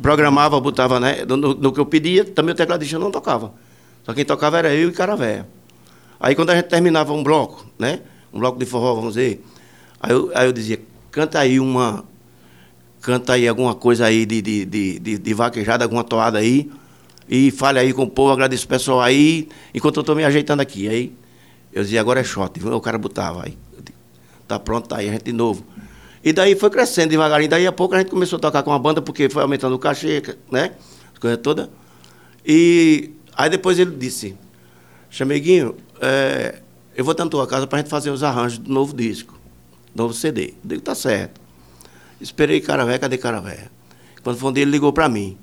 programava, 0.00 0.60
botava 0.60 0.98
né, 0.98 1.24
no, 1.24 1.36
no, 1.36 1.72
que 1.72 1.78
eu 1.78 1.86
pedia, 1.86 2.24
também 2.24 2.52
o 2.52 2.56
tecladista 2.56 2.98
não 2.98 3.10
tocava. 3.10 3.54
Só 4.02 4.12
quem 4.12 4.24
tocava 4.24 4.58
era 4.58 4.74
eu 4.74 4.88
e 4.88 4.92
Caravéia. 4.92 5.46
Aí 6.18 6.34
quando 6.34 6.50
a 6.50 6.56
gente 6.56 6.66
terminava 6.66 7.12
um 7.12 7.22
bloco, 7.22 7.66
né? 7.78 8.00
Um 8.32 8.40
bloco 8.40 8.58
de 8.58 8.66
forró, 8.66 8.94
vamos 8.94 9.14
dizer. 9.14 9.44
Aí 10.00 10.12
eu, 10.12 10.30
aí 10.34 10.46
eu 10.46 10.52
dizia, 10.52 10.80
canta 11.10 11.38
aí 11.38 11.60
uma. 11.60 12.04
Canta 13.00 13.34
aí 13.34 13.46
alguma 13.46 13.74
coisa 13.74 14.06
aí 14.06 14.24
de, 14.24 14.40
de, 14.40 14.64
de, 14.64 14.98
de, 14.98 15.18
de 15.18 15.34
vaquejada, 15.34 15.84
alguma 15.84 16.02
toada 16.02 16.38
aí 16.38 16.70
e 17.28 17.50
fale 17.50 17.78
aí 17.78 17.92
com 17.92 18.02
o 18.02 18.10
povo, 18.10 18.32
agradeço 18.32 18.66
o 18.66 18.68
pessoal 18.68 19.00
aí, 19.00 19.48
enquanto 19.74 19.96
eu 19.96 20.00
estou 20.02 20.14
me 20.14 20.24
ajeitando 20.24 20.60
aqui. 20.60 20.88
Aí 20.88 21.12
eu 21.72 21.82
dizia, 21.82 22.00
agora 22.00 22.20
é 22.20 22.24
shot. 22.24 22.52
O 22.66 22.80
cara 22.80 22.98
botava 22.98 23.44
aí. 23.44 23.56
Tá 24.46 24.58
pronto, 24.58 24.88
tá 24.88 24.98
aí, 24.98 25.08
a 25.08 25.12
gente 25.12 25.24
de 25.24 25.32
novo. 25.32 25.64
E 26.22 26.32
daí 26.32 26.54
foi 26.54 26.70
crescendo 26.70 27.10
devagarinho. 27.10 27.50
Daí 27.50 27.66
a 27.66 27.72
pouco 27.72 27.94
a 27.94 27.98
gente 27.98 28.10
começou 28.10 28.36
a 28.36 28.40
tocar 28.40 28.62
com 28.62 28.72
a 28.72 28.78
banda, 28.78 29.02
porque 29.02 29.28
foi 29.28 29.42
aumentando 29.42 29.74
o 29.74 29.78
cachê, 29.78 30.22
né? 30.50 30.72
As 31.12 31.18
coisas 31.18 31.38
todas. 31.42 31.68
E 32.46 33.10
aí 33.34 33.50
depois 33.50 33.78
ele 33.78 33.90
disse, 33.96 34.36
Chameguinho, 35.10 35.76
é, 36.00 36.60
eu 36.94 37.04
vou 37.04 37.14
tanto 37.14 37.40
a 37.40 37.46
casa 37.46 37.66
para 37.66 37.78
a 37.78 37.82
gente 37.82 37.90
fazer 37.90 38.10
os 38.10 38.22
arranjos 38.22 38.58
do 38.58 38.72
novo 38.72 38.94
disco, 38.94 39.38
novo 39.94 40.12
CD. 40.12 40.48
Eu 40.48 40.54
digo, 40.64 40.82
tá 40.82 40.94
certo. 40.94 41.40
Esperei 42.20 42.60
cara 42.60 42.84
velho, 42.84 43.00
cadê 43.00 43.18
cara 43.18 43.40
velho? 43.40 43.70
Quando 44.22 44.38
foi 44.38 44.50
um 44.50 44.52
dia 44.52 44.62
ele 44.62 44.70
ligou 44.70 44.92
para 44.92 45.08
mim. 45.08 45.36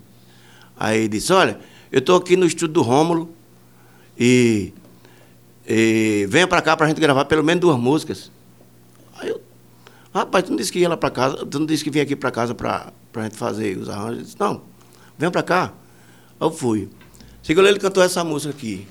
Aí 0.83 1.01
ele 1.01 1.09
disse, 1.09 1.31
olha, 1.31 1.59
eu 1.91 1.99
estou 1.99 2.15
aqui 2.17 2.35
no 2.35 2.43
estúdio 2.43 2.69
do 2.69 2.81
Rômulo 2.81 3.29
e 4.19 4.73
E 5.67 6.25
venha 6.27 6.47
pra 6.47 6.59
cá 6.59 6.75
pra 6.75 6.87
gente 6.87 6.99
gravar 6.99 7.25
pelo 7.25 7.43
menos 7.43 7.61
duas 7.61 7.77
músicas. 7.77 8.31
Aí 9.19 9.29
eu, 9.29 9.39
rapaz, 10.11 10.43
tu 10.43 10.49
não 10.49 10.57
disse 10.57 10.71
que 10.71 10.79
ia 10.79 10.89
lá 10.89 10.97
pra 10.97 11.11
casa, 11.11 11.45
tu 11.45 11.59
não 11.59 11.67
disse 11.67 11.83
que 11.83 11.91
vinha 11.91 12.03
aqui 12.03 12.15
pra 12.15 12.31
casa 12.31 12.55
pra, 12.55 12.91
pra 13.13 13.23
gente 13.25 13.37
fazer 13.37 13.77
os 13.77 13.87
arranjos? 13.89 14.17
Eu 14.17 14.23
disse, 14.23 14.39
não, 14.39 14.63
vem 15.19 15.29
pra 15.29 15.43
cá. 15.43 15.65
Aí 16.39 16.47
eu 16.47 16.49
fui. 16.51 16.89
Lá, 17.55 17.69
ele 17.69 17.77
cantou 17.79 18.01
essa 18.01 18.23
música 18.23 18.51
aqui. 18.51 18.87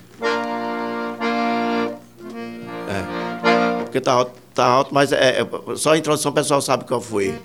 É. 2.89 3.83
Porque 3.83 4.01
tá 4.01 4.13
alto, 4.13 4.33
tá 4.55 4.65
alto 4.65 4.95
mas 4.95 5.11
é, 5.11 5.41
é- 5.41 5.77
só 5.77 5.95
a 5.95 5.99
introdução 5.99 6.31
o 6.31 6.35
pessoal 6.35 6.63
sabe 6.63 6.85
qual 6.85 7.01
foi. 7.01 7.37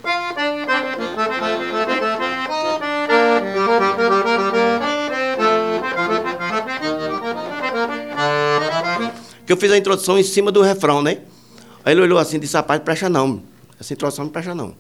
Que 9.46 9.54
eu 9.54 9.58
fiz 9.58 9.72
a 9.72 9.78
introdução 9.78 10.18
em 10.18 10.24
cima 10.24 10.52
do 10.52 10.62
refrão, 10.62 11.02
né? 11.02 11.20
Aí 11.84 11.94
ele 11.94 12.02
olhou 12.02 12.18
assim 12.18 12.38
e 12.38 12.40
disse, 12.40 12.56
rapaz, 12.56 12.82
presta 12.82 13.08
não. 13.08 13.44
Essa 13.80 13.94
introdução 13.94 14.26
não 14.26 14.32
presta 14.32 14.56
não. 14.56 14.76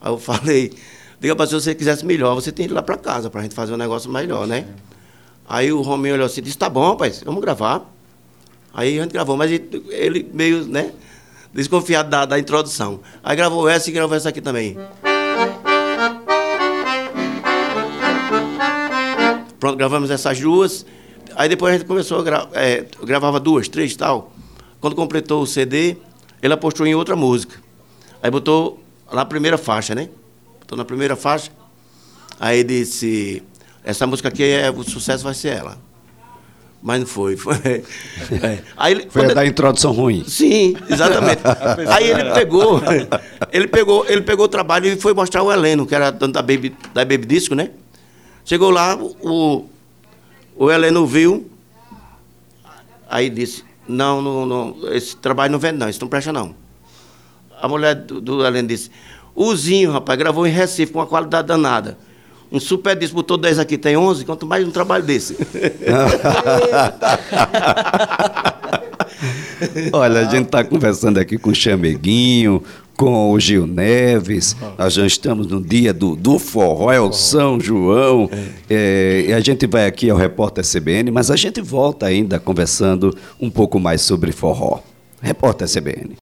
Aí 0.00 0.10
eu 0.10 0.18
falei, 0.18 0.72
diga 1.20 1.36
para 1.36 1.46
se 1.46 1.54
você 1.54 1.74
quisesse 1.74 2.04
melhor, 2.04 2.34
você 2.34 2.50
tem 2.50 2.66
que 2.66 2.72
ir 2.72 2.74
lá 2.74 2.82
para 2.82 2.96
casa 2.96 3.30
para 3.30 3.40
a 3.40 3.42
gente 3.44 3.54
fazer 3.54 3.72
um 3.72 3.76
negócio 3.76 4.10
melhor, 4.10 4.46
né? 4.46 4.66
Aí 5.48 5.72
o 5.72 5.82
Rominho 5.82 6.14
olhou 6.14 6.26
assim 6.26 6.40
e 6.40 6.44
disse, 6.44 6.58
tá 6.58 6.68
bom, 6.68 6.90
rapaz, 6.90 7.22
vamos 7.24 7.40
gravar. 7.40 7.88
Aí 8.74 8.98
a 8.98 9.02
gente 9.02 9.12
gravou, 9.12 9.36
mas 9.36 9.50
ele 9.50 10.28
meio, 10.32 10.64
né, 10.66 10.92
desconfiado 11.52 12.08
da, 12.08 12.24
da 12.24 12.38
introdução. 12.38 13.00
Aí 13.22 13.36
gravou 13.36 13.68
essa 13.68 13.88
e 13.90 13.92
gravou 13.92 14.16
essa 14.16 14.30
aqui 14.30 14.40
também. 14.40 14.78
Pronto, 19.60 19.76
gravamos 19.76 20.10
essas 20.10 20.40
duas. 20.40 20.84
Aí 21.36 21.48
depois 21.48 21.74
a 21.74 21.78
gente 21.78 21.86
começou 21.86 22.18
a 22.18 22.22
gravar, 22.22 22.50
gravava 23.04 23.40
duas, 23.40 23.68
três 23.68 23.92
e 23.92 23.96
tal. 23.96 24.32
Quando 24.80 24.96
completou 24.96 25.42
o 25.42 25.46
CD, 25.46 25.96
ele 26.42 26.52
apostou 26.54 26.86
em 26.86 26.94
outra 26.94 27.14
música. 27.14 27.56
Aí 28.22 28.30
botou 28.30 28.82
na 29.12 29.24
primeira 29.24 29.56
faixa, 29.58 29.94
né? 29.94 30.08
Botou 30.60 30.76
na 30.76 30.84
primeira 30.84 31.14
faixa. 31.16 31.50
Aí 32.40 32.64
disse, 32.64 33.42
essa 33.84 34.06
música 34.06 34.28
aqui, 34.28 34.42
é, 34.44 34.70
o 34.70 34.82
sucesso 34.82 35.22
vai 35.24 35.34
ser 35.34 35.56
ela. 35.56 35.78
Mas 36.82 36.98
não 37.00 37.06
foi. 37.06 37.36
foi 37.38 37.54
é. 37.64 38.62
Aí 38.76 38.92
ele, 38.92 39.06
Foi 39.08 39.22
a 39.22 39.26
quando- 39.26 39.34
da 39.36 39.46
introdução 39.46 39.92
ruim. 39.92 40.24
Sim, 40.26 40.76
exatamente. 40.90 41.40
Aí 41.88 42.10
ele 42.10 42.32
pegou, 42.32 42.80
ele 43.52 43.68
pegou, 43.68 44.04
ele 44.08 44.22
pegou 44.22 44.46
o 44.46 44.48
trabalho 44.48 44.86
e 44.86 44.96
foi 44.96 45.14
mostrar 45.14 45.42
o 45.44 45.52
Heleno, 45.52 45.86
que 45.86 45.94
era 45.94 46.10
da 46.10 46.42
Baby, 46.42 46.74
da 46.92 47.04
Baby 47.04 47.26
Disco, 47.26 47.54
né? 47.54 47.70
Chegou 48.44 48.70
lá, 48.70 48.96
o, 48.96 49.66
o 50.56 50.70
Heleno 50.70 51.06
viu, 51.06 51.50
aí 53.08 53.28
disse, 53.30 53.64
não, 53.86 54.22
não, 54.22 54.46
não, 54.46 54.76
esse 54.92 55.16
trabalho 55.16 55.52
não 55.52 55.58
vende 55.58 55.78
não, 55.78 55.88
isso 55.88 56.00
não 56.00 56.08
presta 56.08 56.32
não. 56.32 56.54
A 57.60 57.68
mulher 57.68 57.94
do, 57.94 58.20
do 58.20 58.46
Heleno 58.46 58.68
disse, 58.68 58.90
o 59.34 59.54
Zinho, 59.54 59.90
rapaz, 59.92 60.18
gravou 60.18 60.46
em 60.46 60.50
Recife 60.50 60.92
com 60.92 60.98
uma 60.98 61.06
qualidade 61.06 61.48
danada. 61.48 61.96
Um 62.50 62.60
super 62.60 62.94
disco, 62.94 63.16
botou 63.16 63.38
10 63.38 63.58
aqui, 63.58 63.78
tem 63.78 63.96
11, 63.96 64.26
quanto 64.26 64.46
mais 64.46 64.66
um 64.66 64.70
trabalho 64.70 65.02
desse. 65.04 65.38
Olha, 69.92 70.20
a 70.20 70.24
gente 70.24 70.46
está 70.46 70.62
conversando 70.62 71.18
aqui 71.18 71.38
com 71.38 71.50
o 71.50 71.54
Chameguinho, 71.54 72.62
com 72.96 73.32
o 73.32 73.40
Gil 73.40 73.66
Neves. 73.66 74.56
Nós 74.78 74.94
já 74.94 75.06
estamos 75.06 75.46
no 75.46 75.60
dia 75.60 75.92
do, 75.92 76.16
do 76.16 76.38
forró, 76.38 76.92
é 76.92 77.00
o 77.00 77.12
São 77.12 77.60
João. 77.60 78.30
É, 78.68 79.26
e 79.28 79.32
a 79.32 79.40
gente 79.40 79.66
vai 79.66 79.86
aqui 79.86 80.10
ao 80.10 80.16
Repórter 80.16 80.64
CBN, 80.64 81.10
mas 81.10 81.30
a 81.30 81.36
gente 81.36 81.60
volta 81.60 82.06
ainda 82.06 82.38
conversando 82.38 83.16
um 83.40 83.50
pouco 83.50 83.78
mais 83.78 84.02
sobre 84.02 84.32
forró. 84.32 84.80
Repórter 85.20 85.68
CBN. 85.68 86.10